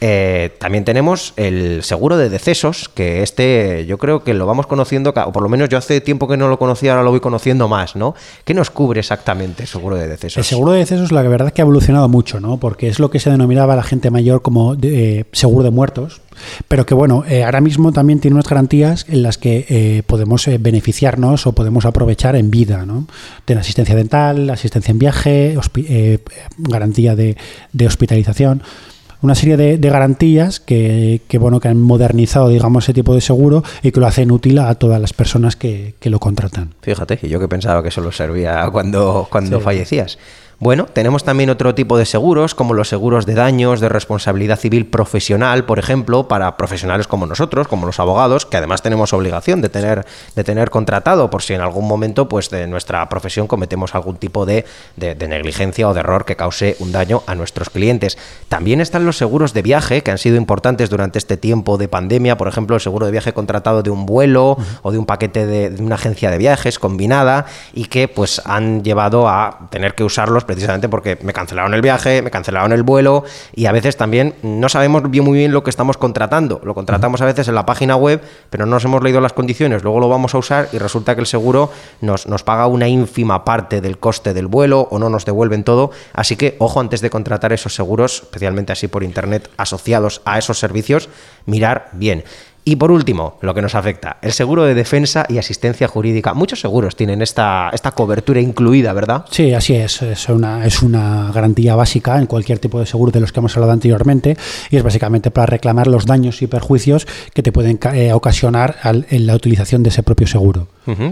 Eh, 0.00 0.54
también 0.58 0.84
tenemos 0.84 1.32
el 1.36 1.82
seguro 1.82 2.16
de 2.16 2.28
decesos, 2.28 2.88
que 2.88 3.22
este 3.22 3.84
yo 3.86 3.98
creo 3.98 4.22
que 4.22 4.32
lo 4.32 4.46
vamos 4.46 4.68
conociendo, 4.68 5.10
o 5.10 5.32
por 5.32 5.42
lo 5.42 5.48
menos 5.48 5.68
yo 5.68 5.76
hace 5.76 6.00
tiempo 6.00 6.28
que 6.28 6.36
no 6.36 6.48
lo 6.48 6.58
conocía, 6.58 6.92
ahora 6.92 7.02
lo 7.02 7.10
voy 7.10 7.20
conociendo 7.20 7.66
más, 7.68 7.96
¿no? 7.96 8.14
¿Qué 8.44 8.54
nos 8.54 8.70
cubre 8.70 9.00
exactamente 9.00 9.64
el 9.64 9.68
seguro 9.68 9.96
de 9.96 10.06
decesos? 10.06 10.38
El 10.38 10.44
seguro 10.44 10.72
de 10.72 10.78
decesos, 10.78 11.10
la 11.10 11.22
verdad 11.22 11.48
es 11.48 11.54
que 11.54 11.62
ha 11.62 11.64
evolucionado 11.64 12.08
mucho, 12.08 12.38
¿no? 12.38 12.58
Porque 12.58 12.86
es 12.88 13.00
lo 13.00 13.10
que 13.10 13.18
se 13.18 13.30
denominaba 13.30 13.74
la 13.74 13.82
gente 13.82 14.10
mayor 14.10 14.40
como 14.40 14.76
eh, 14.80 15.24
seguro 15.32 15.64
de 15.64 15.70
muertos, 15.70 16.20
pero 16.68 16.86
que 16.86 16.94
bueno, 16.94 17.24
eh, 17.28 17.42
ahora 17.42 17.60
mismo 17.60 17.90
también 17.90 18.20
tiene 18.20 18.36
unas 18.36 18.48
garantías 18.48 19.04
en 19.08 19.24
las 19.24 19.36
que 19.36 20.04
podemos 20.06 20.48
beneficiarnos 20.60 21.46
o 21.48 21.52
podemos 21.52 21.84
aprovechar 21.84 22.36
en 22.36 22.52
vida, 22.52 22.86
¿no? 22.86 23.08
De 23.48 23.54
asistencia 23.54 23.96
dental, 23.96 24.48
asistencia 24.50 24.92
en 24.92 24.98
viaje, 25.00 25.58
garantía 26.58 27.16
de 27.16 27.36
hospitalización 27.84 28.62
una 29.20 29.34
serie 29.34 29.56
de, 29.56 29.90
garantías 29.90 30.60
que, 30.60 31.20
bueno, 31.40 31.60
que 31.60 31.68
han 31.68 31.80
modernizado, 31.80 32.48
digamos, 32.48 32.84
ese 32.84 32.94
tipo 32.94 33.14
de 33.14 33.20
seguro 33.20 33.64
y 33.82 33.92
que 33.92 34.00
lo 34.00 34.06
hacen 34.06 34.30
útil 34.30 34.58
a 34.58 34.74
todas 34.76 35.00
las 35.00 35.12
personas 35.12 35.56
que, 35.56 35.94
lo 36.02 36.18
contratan. 36.18 36.74
Fíjate, 36.80 37.18
yo 37.28 37.38
que 37.38 37.48
pensaba 37.48 37.82
que 37.82 37.90
solo 37.90 38.12
servía 38.12 38.68
cuando, 38.70 39.26
cuando 39.30 39.60
fallecías. 39.60 40.18
Bueno, 40.60 40.86
tenemos 40.86 41.22
también 41.22 41.50
otro 41.50 41.76
tipo 41.76 41.96
de 41.96 42.04
seguros, 42.04 42.56
como 42.56 42.74
los 42.74 42.88
seguros 42.88 43.26
de 43.26 43.34
daños, 43.34 43.78
de 43.78 43.88
responsabilidad 43.88 44.58
civil 44.58 44.86
profesional, 44.86 45.66
por 45.66 45.78
ejemplo, 45.78 46.26
para 46.26 46.56
profesionales 46.56 47.06
como 47.06 47.26
nosotros, 47.26 47.68
como 47.68 47.86
los 47.86 48.00
abogados, 48.00 48.44
que 48.44 48.56
además 48.56 48.82
tenemos 48.82 49.12
obligación 49.12 49.60
de 49.60 49.68
tener, 49.68 50.04
de 50.34 50.42
tener 50.42 50.70
contratado 50.70 51.30
por 51.30 51.42
si 51.42 51.54
en 51.54 51.60
algún 51.60 51.86
momento 51.86 52.28
pues, 52.28 52.50
de 52.50 52.66
nuestra 52.66 53.08
profesión 53.08 53.46
cometemos 53.46 53.94
algún 53.94 54.16
tipo 54.16 54.46
de, 54.46 54.64
negligencia 54.96 55.88
o 55.88 55.94
de 55.94 56.00
error 56.00 56.24
que 56.24 56.34
cause 56.34 56.74
un 56.80 56.90
daño 56.90 57.22
a 57.28 57.36
nuestros 57.36 57.70
clientes. 57.70 58.18
También 58.48 58.80
están 58.80 59.06
los 59.06 59.16
seguros 59.16 59.54
de 59.54 59.62
viaje, 59.62 60.02
que 60.02 60.10
han 60.10 60.18
sido 60.18 60.34
importantes 60.34 60.90
durante 60.90 61.18
este 61.18 61.36
tiempo 61.36 61.78
de 61.78 61.86
pandemia, 61.86 62.36
por 62.36 62.48
ejemplo, 62.48 62.74
el 62.74 62.82
seguro 62.82 63.06
de 63.06 63.12
viaje 63.12 63.32
contratado 63.32 63.84
de 63.84 63.90
un 63.90 64.06
vuelo 64.06 64.56
o 64.82 64.90
de 64.90 64.98
un 64.98 65.06
paquete 65.06 65.46
de, 65.46 65.70
de 65.70 65.80
una 65.84 65.94
agencia 65.94 66.32
de 66.32 66.38
viajes 66.38 66.80
combinada 66.80 67.46
y 67.72 67.84
que 67.84 68.08
pues 68.08 68.42
han 68.44 68.82
llevado 68.82 69.28
a 69.28 69.68
tener 69.70 69.94
que 69.94 70.02
usarlos 70.02 70.47
precisamente 70.48 70.88
porque 70.88 71.18
me 71.20 71.34
cancelaron 71.34 71.74
el 71.74 71.82
viaje, 71.82 72.22
me 72.22 72.30
cancelaron 72.30 72.72
el 72.72 72.82
vuelo 72.82 73.22
y 73.54 73.66
a 73.66 73.72
veces 73.72 73.98
también 73.98 74.34
no 74.42 74.70
sabemos 74.70 75.10
bien, 75.10 75.22
muy 75.22 75.36
bien 75.36 75.52
lo 75.52 75.62
que 75.62 75.68
estamos 75.68 75.98
contratando. 75.98 76.58
Lo 76.64 76.74
contratamos 76.74 77.20
a 77.20 77.26
veces 77.26 77.48
en 77.48 77.54
la 77.54 77.66
página 77.66 77.96
web, 77.96 78.22
pero 78.48 78.64
no 78.64 78.70
nos 78.70 78.84
hemos 78.86 79.02
leído 79.02 79.20
las 79.20 79.34
condiciones, 79.34 79.82
luego 79.82 80.00
lo 80.00 80.08
vamos 80.08 80.34
a 80.34 80.38
usar 80.38 80.70
y 80.72 80.78
resulta 80.78 81.14
que 81.14 81.20
el 81.20 81.26
seguro 81.26 81.70
nos, 82.00 82.26
nos 82.26 82.44
paga 82.44 82.66
una 82.66 82.88
ínfima 82.88 83.44
parte 83.44 83.82
del 83.82 83.98
coste 83.98 84.32
del 84.32 84.46
vuelo 84.46 84.88
o 84.90 84.98
no 84.98 85.10
nos 85.10 85.26
devuelven 85.26 85.64
todo. 85.64 85.90
Así 86.14 86.36
que 86.36 86.56
ojo 86.60 86.80
antes 86.80 87.02
de 87.02 87.10
contratar 87.10 87.52
esos 87.52 87.74
seguros, 87.74 88.22
especialmente 88.22 88.72
así 88.72 88.88
por 88.88 89.04
internet, 89.04 89.50
asociados 89.58 90.22
a 90.24 90.38
esos 90.38 90.58
servicios, 90.58 91.10
mirar 91.44 91.90
bien. 91.92 92.24
Y 92.68 92.76
por 92.76 92.90
último, 92.90 93.38
lo 93.40 93.54
que 93.54 93.62
nos 93.62 93.74
afecta, 93.74 94.18
el 94.20 94.34
seguro 94.34 94.62
de 94.64 94.74
defensa 94.74 95.24
y 95.26 95.38
asistencia 95.38 95.88
jurídica. 95.88 96.34
Muchos 96.34 96.60
seguros 96.60 96.96
tienen 96.96 97.22
esta, 97.22 97.70
esta 97.72 97.92
cobertura 97.92 98.42
incluida, 98.42 98.92
¿verdad? 98.92 99.24
Sí, 99.30 99.54
así 99.54 99.74
es. 99.74 100.02
Es 100.02 100.28
una, 100.28 100.66
es 100.66 100.82
una 100.82 101.32
garantía 101.32 101.76
básica 101.76 102.18
en 102.18 102.26
cualquier 102.26 102.58
tipo 102.58 102.78
de 102.78 102.84
seguro 102.84 103.10
de 103.10 103.20
los 103.20 103.32
que 103.32 103.40
hemos 103.40 103.56
hablado 103.56 103.72
anteriormente 103.72 104.36
y 104.68 104.76
es 104.76 104.82
básicamente 104.82 105.30
para 105.30 105.46
reclamar 105.46 105.86
los 105.86 106.04
daños 106.04 106.42
y 106.42 106.46
perjuicios 106.46 107.06
que 107.32 107.42
te 107.42 107.52
pueden 107.52 107.80
eh, 107.94 108.12
ocasionar 108.12 108.76
en 108.84 109.26
la 109.26 109.34
utilización 109.34 109.82
de 109.82 109.88
ese 109.88 110.02
propio 110.02 110.26
seguro. 110.26 110.68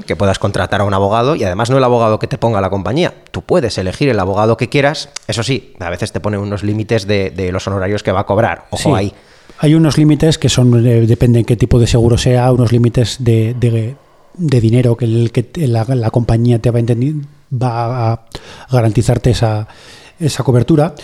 que 0.07 0.15
puedas 0.15 0.39
contratar 0.39 0.83
a 0.83 0.85
un 0.85 0.93
abogado 0.93 1.37
y 1.37 1.45
además 1.45 1.71
no 1.71 1.79
el 1.79 1.85
abogado 1.85 2.19
que 2.19 2.27
te 2.27 2.37
ponga 2.37 2.61
la 2.61 2.69
compañía. 2.69 3.15
Tú 3.31 3.41
puedes 3.41 3.79
elegir 3.79 4.11
el 4.11 4.21
abogado 4.21 4.59
que 4.59 4.69
quieras. 4.69 5.09
Eso 5.27 5.43
sí, 5.43 5.75
a 5.81 5.89
veces 5.89 6.13
te 6.13 6.21
pone 6.21 6.37
unos 6.37 6.63
límites 6.63 7.07
de, 7.07 7.49
los 7.51 7.67
honorarios 7.67 8.03
que 8.03 8.13
va 8.13 8.21
a 8.21 8.27
cobrar. 8.27 8.67
Ojo 8.69 8.95
ahí. 8.95 9.15
Hay 9.59 9.75
unos 9.75 9.97
límites 9.97 10.39
que 10.39 10.49
son, 10.49 10.87
eh, 10.87 11.07
depende 11.07 11.45
qué 11.45 11.57
tipo 11.57 11.79
de 11.79 11.87
seguro 11.87 12.19
sea, 12.19 12.53
unos 12.53 12.73
límites 12.73 13.17
de, 13.21 13.55
de, 13.55 14.61
dinero 14.61 14.97
que, 14.97 15.07
el, 15.07 15.33
que 15.33 15.49
la, 15.67 16.11
compañía 16.11 16.61
te 16.61 16.71
va 16.71 16.79
a, 16.79 16.83
va 17.53 18.13
a 18.13 18.27
garantizarte 18.71 19.31
esa, 19.31 19.67
esa 20.19 20.45
cobertura 20.45 20.95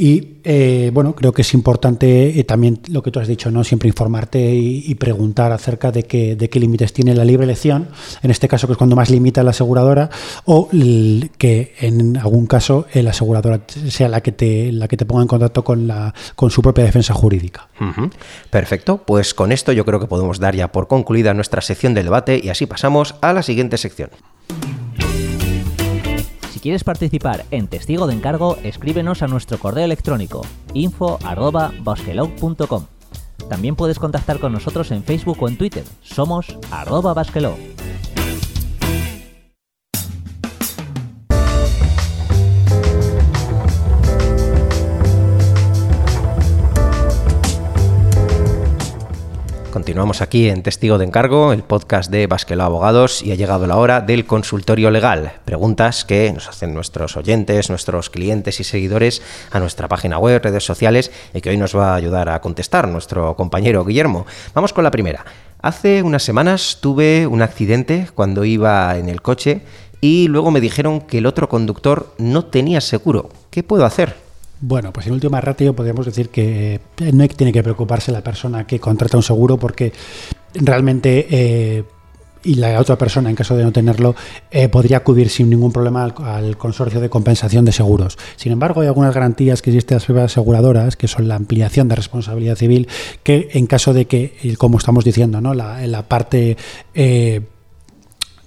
y 0.00 0.38
eh, 0.44 0.90
bueno, 0.94 1.14
creo 1.14 1.32
que 1.32 1.42
es 1.42 1.52
importante 1.52 2.40
eh, 2.40 2.44
también 2.44 2.80
lo 2.88 3.02
que 3.02 3.10
tú 3.10 3.20
has 3.20 3.28
dicho, 3.28 3.50
¿no? 3.50 3.64
Siempre 3.64 3.86
informarte 3.86 4.40
y, 4.54 4.94
preguntar 4.94 5.52
acerca 5.52 5.92
de 5.92 6.04
qué, 6.04 6.50
límites 6.54 6.94
tiene 6.94 7.14
la 7.14 7.22
libre 7.22 7.44
elección, 7.44 7.88
en 8.22 8.30
este 8.30 8.48
caso 8.48 8.66
que 8.66 8.72
es 8.72 8.78
cuando 8.78 8.96
más 8.96 9.10
limita 9.10 9.42
la 9.42 9.50
aseguradora, 9.50 10.08
o 10.46 10.70
que 11.36 11.74
en 11.80 12.16
algún 12.16 12.46
caso 12.46 12.86
eh, 12.94 13.02
la 13.02 13.10
aseguradora 13.10 13.60
sea 13.88 14.08
la 14.08 14.22
que 14.22 14.32
te, 14.32 14.72
la 14.72 14.88
que 14.88 14.96
te 14.96 15.04
ponga 15.04 15.20
en 15.20 15.28
contacto 15.28 15.62
con 15.62 15.86
la, 15.86 16.14
con 16.34 16.50
su 16.50 16.62
propia 16.62 16.84
defensa 16.84 17.12
jurídica. 17.12 17.68
Perfecto, 18.48 19.02
pues 19.06 19.34
con 19.34 19.52
esto 19.52 19.70
yo 19.72 19.84
creo 19.84 20.00
que 20.00 20.06
podemos 20.06 20.40
dar 20.40 20.56
ya 20.56 20.72
por 20.72 20.88
concluida 20.88 21.34
nuestra 21.34 21.60
sección 21.60 21.92
del 21.92 22.04
debate 22.04 22.40
y 22.42 22.48
así 22.48 22.64
pasamos 22.64 23.16
a 23.20 23.34
la 23.34 23.42
siguiente 23.42 23.76
sección. 23.76 24.08
Si 26.60 26.64
quieres 26.64 26.84
participar 26.84 27.46
en 27.52 27.68
Testigo 27.68 28.06
de 28.06 28.12
Encargo, 28.12 28.58
escríbenos 28.62 29.22
a 29.22 29.26
nuestro 29.26 29.58
correo 29.58 29.86
electrónico 29.86 30.42
info.basquelog.com. 30.74 32.84
También 33.48 33.76
puedes 33.76 33.98
contactar 33.98 34.40
con 34.40 34.52
nosotros 34.52 34.90
en 34.90 35.02
Facebook 35.02 35.42
o 35.42 35.48
en 35.48 35.56
Twitter. 35.56 35.84
Somos 36.02 36.58
arroba 36.70 37.14
Continuamos 49.90 50.22
aquí 50.22 50.48
en 50.48 50.62
Testigo 50.62 50.98
de 50.98 51.04
Encargo, 51.04 51.52
el 51.52 51.64
podcast 51.64 52.12
de 52.12 52.28
Basquelo 52.28 52.62
Abogados, 52.62 53.22
y 53.24 53.32
ha 53.32 53.34
llegado 53.34 53.66
la 53.66 53.76
hora 53.76 54.00
del 54.00 54.24
consultorio 54.24 54.88
legal. 54.92 55.32
Preguntas 55.44 56.04
que 56.04 56.32
nos 56.32 56.46
hacen 56.46 56.72
nuestros 56.72 57.16
oyentes, 57.16 57.70
nuestros 57.70 58.08
clientes 58.08 58.60
y 58.60 58.62
seguidores 58.62 59.20
a 59.50 59.58
nuestra 59.58 59.88
página 59.88 60.20
web, 60.20 60.40
redes 60.44 60.62
sociales, 60.62 61.10
y 61.34 61.40
que 61.40 61.50
hoy 61.50 61.56
nos 61.56 61.76
va 61.76 61.90
a 61.90 61.96
ayudar 61.96 62.28
a 62.28 62.40
contestar 62.40 62.86
nuestro 62.86 63.34
compañero 63.34 63.84
Guillermo. 63.84 64.26
Vamos 64.54 64.72
con 64.72 64.84
la 64.84 64.92
primera. 64.92 65.24
Hace 65.60 66.04
unas 66.04 66.22
semanas 66.22 66.78
tuve 66.80 67.26
un 67.26 67.42
accidente 67.42 68.06
cuando 68.14 68.44
iba 68.44 68.96
en 68.96 69.08
el 69.08 69.22
coche 69.22 69.62
y 70.00 70.28
luego 70.28 70.52
me 70.52 70.60
dijeron 70.60 71.00
que 71.00 71.18
el 71.18 71.26
otro 71.26 71.48
conductor 71.48 72.14
no 72.16 72.44
tenía 72.44 72.80
seguro. 72.80 73.30
¿Qué 73.50 73.64
puedo 73.64 73.84
hacer? 73.84 74.29
Bueno, 74.62 74.92
pues 74.92 75.06
en 75.06 75.14
última 75.14 75.40
ratio 75.40 75.74
podemos 75.74 76.04
decir 76.04 76.28
que 76.28 76.80
eh, 76.98 77.12
no 77.12 77.26
tiene 77.28 77.52
que 77.52 77.62
preocuparse 77.62 78.12
la 78.12 78.22
persona 78.22 78.66
que 78.66 78.78
contrata 78.78 79.16
un 79.16 79.22
seguro 79.22 79.56
porque 79.56 79.92
realmente 80.54 81.26
eh, 81.30 81.84
y 82.42 82.54
la 82.54 82.78
otra 82.78 82.96
persona, 82.96 83.30
en 83.30 83.36
caso 83.36 83.56
de 83.56 83.64
no 83.64 83.72
tenerlo, 83.72 84.14
eh, 84.50 84.68
podría 84.68 84.98
acudir 84.98 85.28
sin 85.28 85.50
ningún 85.50 85.72
problema 85.72 86.04
al, 86.04 86.56
consorcio 86.56 87.00
de 87.00 87.10
compensación 87.10 87.64
de 87.66 87.72
seguros. 87.72 88.18
Sin 88.36 88.52
embargo, 88.52 88.80
hay 88.80 88.86
algunas 88.86 89.14
garantías 89.14 89.60
que 89.60 89.70
existen 89.70 89.98
las 89.98 90.08
aseguradoras, 90.08 90.96
que 90.96 91.06
son 91.06 91.28
la 91.28 91.36
ampliación 91.36 91.88
de 91.88 91.96
responsabilidad 91.96 92.56
civil, 92.56 92.88
que 93.22 93.50
en 93.52 93.66
caso 93.66 93.92
de 93.92 94.06
que, 94.06 94.56
como 94.56 94.78
estamos 94.78 95.04
diciendo, 95.04 95.42
¿no? 95.42 95.52
la, 95.52 95.86
la 95.86 96.08
parte 96.08 96.56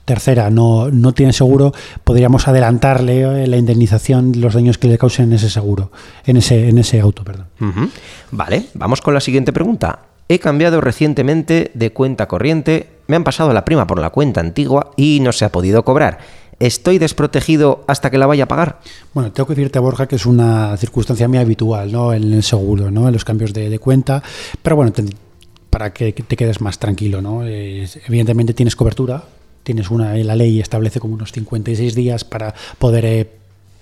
tercera 0.06 0.50
no, 0.50 0.89
no 0.89 1.13
tiene 1.13 1.34
seguro, 1.34 1.74
podríamos 2.04 2.48
adelantarle 2.48 3.44
eh, 3.44 3.48
la 3.48 3.58
indemnización 3.58 4.32
de 4.32 4.39
los 4.39 4.54
daños 4.54 4.78
que 4.78 4.88
le 4.88 4.98
causen 4.98 5.26
en 5.26 5.34
ese 5.34 5.50
seguro, 5.50 5.92
en 6.26 6.38
ese, 6.38 6.70
en 6.70 6.78
ese 6.78 7.00
auto, 7.00 7.24
perdón. 7.24 7.48
Vale, 8.32 8.68
vamos 8.74 9.02
con 9.02 9.13
la 9.13 9.22
siguiente 9.22 9.54
pregunta. 9.54 10.00
He 10.28 10.39
cambiado 10.39 10.82
recientemente 10.82 11.72
de 11.74 11.92
cuenta 11.92 12.28
corriente, 12.28 12.89
me 13.08 13.16
han 13.16 13.24
pasado 13.24 13.54
la 13.54 13.66
prima 13.66 13.88
por 13.88 14.00
la 14.00 14.10
cuenta 14.10 14.42
antigua 14.42 14.92
y 14.96 15.20
no 15.22 15.32
se 15.32 15.46
ha 15.46 15.52
podido 15.52 15.84
cobrar. 15.84 16.20
¿Estoy 16.60 16.98
desprotegido 16.98 17.84
hasta 17.88 18.10
que 18.10 18.18
la 18.18 18.26
vaya 18.26 18.46
a 18.46 18.48
pagar? 18.48 18.80
Bueno, 19.13 19.32
tengo 19.32 19.48
que 19.48 19.56
decirte, 19.56 19.80
Borja, 19.80 20.08
que 20.08 20.16
es 20.16 20.26
una 20.26 20.78
circunstancia 20.78 21.28
muy 21.28 21.38
habitual 21.38 21.92
¿no? 21.92 22.13
en 22.13 22.32
el 22.32 22.44
seguro, 22.44 22.92
¿no? 22.92 23.08
en 23.08 23.13
los 23.13 23.26
cambios 23.26 23.54
de, 23.54 23.78
cuenta. 23.80 24.24
Pero 24.62 24.76
bueno, 24.76 24.94
para 25.70 25.92
que 25.92 26.13
te 26.13 26.38
quedes 26.38 26.62
más 26.62 26.80
tranquilo, 26.80 27.22
¿no? 27.22 27.44
evidentemente 27.44 28.54
tienes 28.54 28.76
cobertura, 28.76 29.24
tienes 29.63 29.89
una, 29.89 30.15
la 30.15 30.36
ley 30.36 30.60
establece 30.60 30.99
como 30.99 31.15
unos 31.15 31.32
56 31.32 31.95
días 31.95 32.23
para 32.23 32.54
poder 32.78 33.06
eh, 33.06 33.30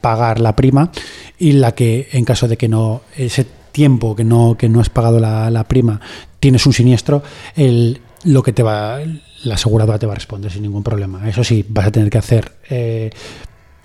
pagar 0.02 0.39
la 0.39 0.56
prima 0.56 0.91
y 1.38 1.54
la 1.54 1.74
que 1.74 2.10
en 2.12 2.26
caso 2.26 2.48
de 2.48 2.58
que 2.58 2.67
no 2.67 3.02
ese 3.15 3.46
tiempo 3.72 4.15
que 4.15 4.24
no 4.24 4.56
que 4.58 4.67
no 4.67 4.82
has 4.82 4.89
pagado 4.89 5.20
la, 5.20 5.63
prima 5.67 6.02
tienes 6.39 6.65
un 6.65 6.74
siniestro, 6.74 7.24
el, 7.56 8.02
lo 8.24 8.44
que 8.44 8.52
te 8.52 8.63
va, 8.63 9.00
la 9.44 9.56
aseguradora 9.56 10.00
te 10.00 10.06
va 10.06 10.13
a 10.13 10.15
responder 10.15 10.52
sin 10.52 10.63
ningún 10.63 10.84
problema. 10.84 11.30
Eso 11.30 11.44
sí, 11.44 11.63
vas 11.67 11.88
a 11.88 11.91
tener 11.91 12.10
que 12.10 12.17
hacer, 12.17 12.52
eh, 12.70 13.12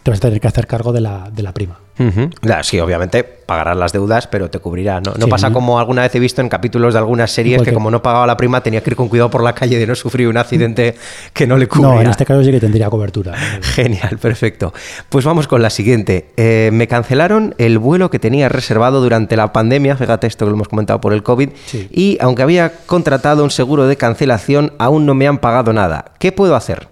te 0.07 0.11
vas 0.13 0.21
a 0.21 0.23
tener 0.23 0.41
que 0.41 0.47
hacer 0.47 0.69
cargo 0.69 0.93
de 0.93 1.01
la, 1.01 1.29
de 1.33 1.43
la 1.43 1.53
prima. 1.53 1.81
Sí, 2.63 2.79
obviamente 2.79 3.25
pagarás 3.25 3.77
las 3.77 3.93
deudas, 3.93 4.29
pero 4.29 4.49
te 4.51 4.61
cubrirá. 4.61 5.01
No, 5.01 5.15
no 5.19 5.25
Sí, 5.25 5.31
pasa 5.31 5.51
como 5.51 5.81
alguna 5.81 6.03
vez 6.03 6.15
he 6.15 6.21
visto 6.21 6.41
en 6.43 6.49
capítulos 6.49 6.93
de 6.95 6.99
algunas 7.01 7.29
series 7.33 7.57
Porque- 7.59 7.71
que 7.71 7.75
como 7.75 7.91
no 7.91 8.03
pagaba 8.03 8.25
la 8.25 8.37
prima 8.37 8.61
tenía 8.63 8.83
que 8.83 8.91
ir 8.91 8.97
con 8.97 9.09
cuidado 9.09 9.31
por 9.31 9.43
la 9.43 9.53
calle 9.55 9.79
de 9.79 9.85
no 9.87 9.97
sufrir 9.97 10.29
un 10.29 10.37
accidente 10.37 10.95
que 11.33 11.47
no 11.49 11.57
le 11.57 11.67
cubría. 11.67 11.95
No, 11.95 12.01
en 12.01 12.07
este 12.09 12.25
caso 12.25 12.45
sí 12.45 12.53
que 12.53 12.61
tendría 12.61 12.89
cobertura. 12.89 13.35
Genial, 13.63 14.19
perfecto. 14.19 14.73
Pues 15.09 15.25
vamos 15.25 15.49
con 15.49 15.61
la 15.61 15.71
siguiente. 15.71 16.29
Eh, 16.37 16.71
me 16.73 16.87
cancelaron 16.87 17.57
el 17.59 17.79
vuelo 17.81 18.11
que 18.11 18.21
tenía 18.21 18.49
reservado 18.49 19.01
durante 19.01 19.35
la 19.37 19.53
pandemia, 19.53 19.97
fíjate 19.97 20.29
esto 20.29 20.45
que 20.45 20.51
lo 20.51 20.55
hemos 20.57 20.69
comentado 20.69 21.01
por 21.01 21.13
el 21.15 21.25
COVID, 21.25 21.49
Sí. 21.67 21.89
y 21.91 22.19
aunque 22.21 22.43
había 22.43 22.73
contratado 22.87 23.43
un 23.43 23.51
seguro 23.51 23.89
de 23.89 23.97
cancelación, 23.97 24.73
aún 24.79 25.05
no 25.07 25.15
me 25.15 25.27
han 25.27 25.39
pagado 25.39 25.73
nada. 25.73 26.13
¿Qué 26.21 26.31
puedo 26.31 26.55
hacer? 26.55 26.89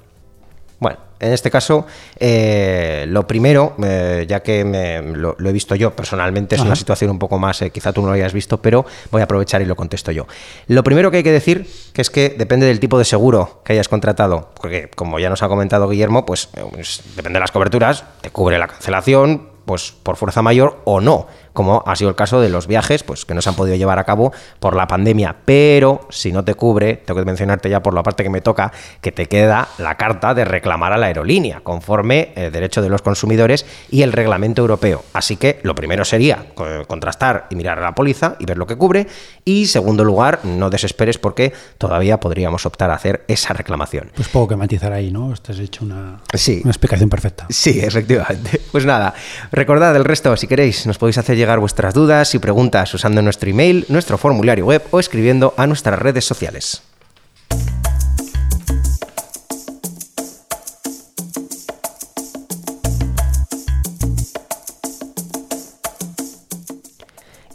En 1.24 1.32
este 1.32 1.50
caso, 1.50 1.86
eh, 2.18 3.06
lo 3.08 3.26
primero, 3.26 3.74
eh, 3.82 4.26
ya 4.28 4.40
que 4.42 4.62
me- 4.64 5.00
lo, 5.00 5.34
lo 5.38 5.48
he 5.48 5.52
visto 5.52 5.74
yo 5.74 5.96
personalmente, 5.96 6.54
es 6.54 6.60
Ajá. 6.60 6.68
una 6.68 6.76
situación 6.76 7.10
un 7.10 7.18
poco 7.18 7.38
más, 7.38 7.62
eh, 7.62 7.70
quizá 7.70 7.92
tú 7.94 8.02
no 8.02 8.08
lo 8.08 8.12
hayas 8.14 8.32
visto, 8.34 8.58
pero 8.60 8.84
voy 9.10 9.22
a 9.22 9.24
aprovechar 9.24 9.62
y 9.62 9.64
lo 9.64 9.74
contesto 9.74 10.12
yo. 10.12 10.26
Lo 10.66 10.84
primero 10.84 11.10
que 11.10 11.18
hay 11.18 11.22
que 11.22 11.32
decir, 11.32 11.66
que 11.94 12.02
es 12.02 12.10
que 12.10 12.28
depende 12.30 12.66
del 12.66 12.78
tipo 12.78 12.98
de 12.98 13.04
seguro 13.06 13.62
que 13.64 13.72
hayas 13.72 13.88
contratado, 13.88 14.50
porque 14.60 14.90
como 14.94 15.18
ya 15.18 15.30
nos 15.30 15.42
ha 15.42 15.48
comentado 15.48 15.88
Guillermo, 15.88 16.26
pues, 16.26 16.50
eh, 16.56 16.64
pues, 16.70 17.02
depende 17.16 17.38
de 17.38 17.40
las 17.40 17.50
coberturas, 17.52 18.04
te 18.20 18.28
cubre 18.30 18.58
la 18.58 18.68
cancelación, 18.68 19.48
pues 19.64 19.94
por 20.02 20.16
fuerza 20.16 20.42
mayor 20.42 20.80
o 20.84 21.00
no, 21.00 21.26
como 21.54 21.82
ha 21.86 21.96
sido 21.96 22.10
el 22.10 22.16
caso 22.16 22.40
de 22.42 22.50
los 22.50 22.66
viajes, 22.66 23.02
pues 23.02 23.24
que 23.24 23.32
no 23.32 23.40
se 23.40 23.48
han 23.48 23.54
podido 23.54 23.76
llevar 23.76 23.98
a 23.98 24.04
cabo 24.04 24.32
por 24.60 24.76
la 24.76 24.86
pandemia. 24.86 25.34
Pero 25.46 26.06
si 26.10 26.32
no 26.32 26.44
te 26.44 26.54
cubre, 26.54 26.96
tengo 26.96 27.18
que 27.20 27.24
mencionarte 27.24 27.70
ya 27.70 27.82
por 27.82 27.94
la 27.94 28.02
parte 28.02 28.22
que 28.22 28.28
me 28.28 28.42
toca, 28.42 28.72
que 29.00 29.12
te 29.12 29.26
queda 29.26 29.68
la 29.78 29.96
carta 29.96 30.34
de 30.34 30.44
reclamar 30.44 30.92
a 30.92 30.98
la 30.98 31.06
aerolínea, 31.06 31.60
conforme 31.62 32.32
el 32.36 32.52
derecho 32.52 32.82
de 32.82 32.90
los 32.90 33.00
consumidores 33.00 33.64
y 33.90 34.02
el 34.02 34.12
reglamento 34.12 34.60
europeo. 34.60 35.02
Así 35.14 35.36
que 35.36 35.60
lo 35.62 35.74
primero 35.74 36.04
sería 36.04 36.44
eh, 36.60 36.84
contrastar 36.86 37.46
y 37.50 37.54
mirar 37.54 37.78
a 37.78 37.82
la 37.82 37.94
póliza 37.94 38.36
y 38.38 38.44
ver 38.44 38.58
lo 38.58 38.66
que 38.66 38.76
cubre. 38.76 39.06
Y 39.44 39.66
segundo 39.66 40.04
lugar, 40.04 40.40
no 40.44 40.70
desesperes 40.70 41.18
porque 41.18 41.52
todavía 41.78 42.18
podríamos 42.18 42.66
optar 42.66 42.90
a 42.90 42.94
hacer 42.94 43.24
esa 43.28 43.54
reclamación. 43.54 44.10
Pues 44.14 44.28
poco 44.28 44.48
que 44.48 44.56
matizar 44.56 44.92
ahí, 44.92 45.10
¿no? 45.12 45.32
Has 45.32 45.58
hecho 45.58 45.84
una, 45.84 46.18
Sí. 46.34 46.60
una 46.64 46.70
explicación 46.72 47.08
perfecta. 47.08 47.46
Sí, 47.48 47.78
efectivamente. 47.82 48.60
Pues 48.72 48.84
nada, 48.84 49.14
recordad 49.52 49.94
el 49.94 50.04
resto, 50.04 50.36
si 50.36 50.48
queréis, 50.48 50.86
nos 50.86 50.98
podéis 50.98 51.18
hacer 51.18 51.36
llegar 51.44 51.60
vuestras 51.60 51.92
dudas 51.92 52.34
y 52.34 52.38
preguntas 52.38 52.94
usando 52.94 53.20
nuestro 53.20 53.50
email, 53.50 53.84
nuestro 53.90 54.16
formulario 54.16 54.64
web 54.64 54.82
o 54.90 54.98
escribiendo 54.98 55.52
a 55.58 55.66
nuestras 55.66 55.98
redes 55.98 56.24
sociales. 56.24 56.82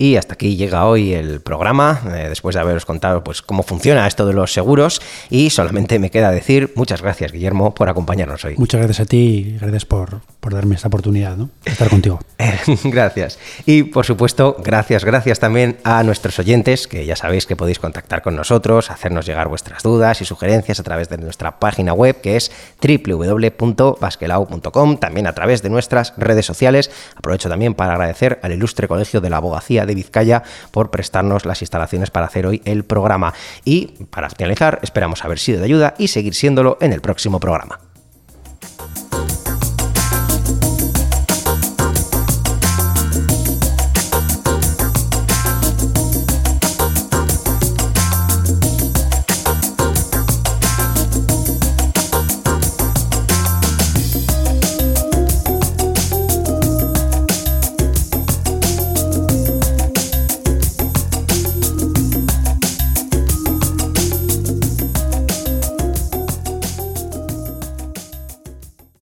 Y 0.02 0.16
hasta 0.16 0.36
aquí 0.36 0.56
llega 0.56 0.86
hoy 0.86 1.14
el 1.14 1.42
programa, 1.42 2.00
eh, 2.16 2.30
después 2.30 2.56
de 2.56 2.62
haberos 2.62 2.86
contado 2.86 3.22
pues, 3.22 3.42
cómo 3.42 3.64
funciona 3.64 4.08
esto 4.08 4.26
de 4.26 4.32
los 4.32 4.54
seguros. 4.54 5.02
Y 5.30 5.50
solamente 5.50 6.00
me 6.00 6.10
queda 6.10 6.32
decir 6.32 6.72
muchas 6.78 7.02
gracias, 7.02 7.34
Guillermo, 7.34 7.76
por 7.76 7.90
acompañarnos 7.90 8.46
hoy. 8.46 8.56
Muchas 8.58 8.80
gracias 8.80 9.02
a 9.02 9.06
ti 9.06 9.18
y 9.18 9.58
gracias 9.60 9.84
por, 9.84 10.22
por 10.40 10.54
darme 10.54 10.76
esta 10.76 10.88
oportunidad, 10.88 11.36
¿no? 11.36 11.50
De 11.66 11.72
estar 11.72 11.90
contigo. 11.90 12.18
gracias. 12.86 13.40
Y 13.66 13.84
por 13.84 14.06
supuesto, 14.06 14.56
gracias, 14.64 15.04
gracias 15.04 15.40
también 15.40 15.76
a 15.84 16.02
nuestros 16.04 16.40
oyentes, 16.40 16.88
que 16.88 17.06
ya 17.06 17.18
sabéis 17.18 17.46
que 17.46 17.58
podéis 17.58 17.80
contactar 17.80 18.22
con 18.22 18.38
nosotros, 18.38 18.92
hacernos 18.92 19.26
llegar 19.26 19.50
vuestras 19.50 19.84
dudas 19.84 20.22
y 20.22 20.26
sugerencias 20.26 20.80
a 20.80 20.84
través 20.84 21.10
de 21.10 21.18
nuestra 21.18 21.60
página 21.60 21.92
web, 21.92 22.22
que 22.22 22.38
es 22.38 22.54
www.basquelau.com, 22.82 24.98
también 24.98 25.28
a 25.28 25.34
través 25.34 25.62
de 25.62 25.70
nuestras 25.70 26.14
redes 26.16 26.46
sociales. 26.46 26.90
Aprovecho 27.18 27.50
también 27.50 27.74
para 27.74 27.96
agradecer 27.96 28.40
al 28.44 28.54
ilustre 28.54 28.88
Colegio 28.88 29.20
de 29.20 29.30
la 29.30 29.36
Abogacía 29.38 29.89
de 29.90 29.96
Vizcaya 29.96 30.44
por 30.72 30.92
prestarnos 30.92 31.46
las 31.46 31.62
instalaciones 31.62 32.12
para 32.12 32.28
hacer 32.28 32.46
hoy 32.46 32.62
el 32.64 32.86
programa. 32.86 33.34
Y 33.66 33.88
para 34.10 34.30
finalizar, 34.30 34.80
esperamos 34.82 35.26
haber 35.26 35.40
sido 35.40 35.60
de 35.60 35.66
ayuda 35.66 35.96
y 35.98 36.08
seguir 36.08 36.36
siéndolo 36.36 36.78
en 36.80 36.94
el 36.94 37.02
próximo 37.02 37.40
programa. 37.40 37.89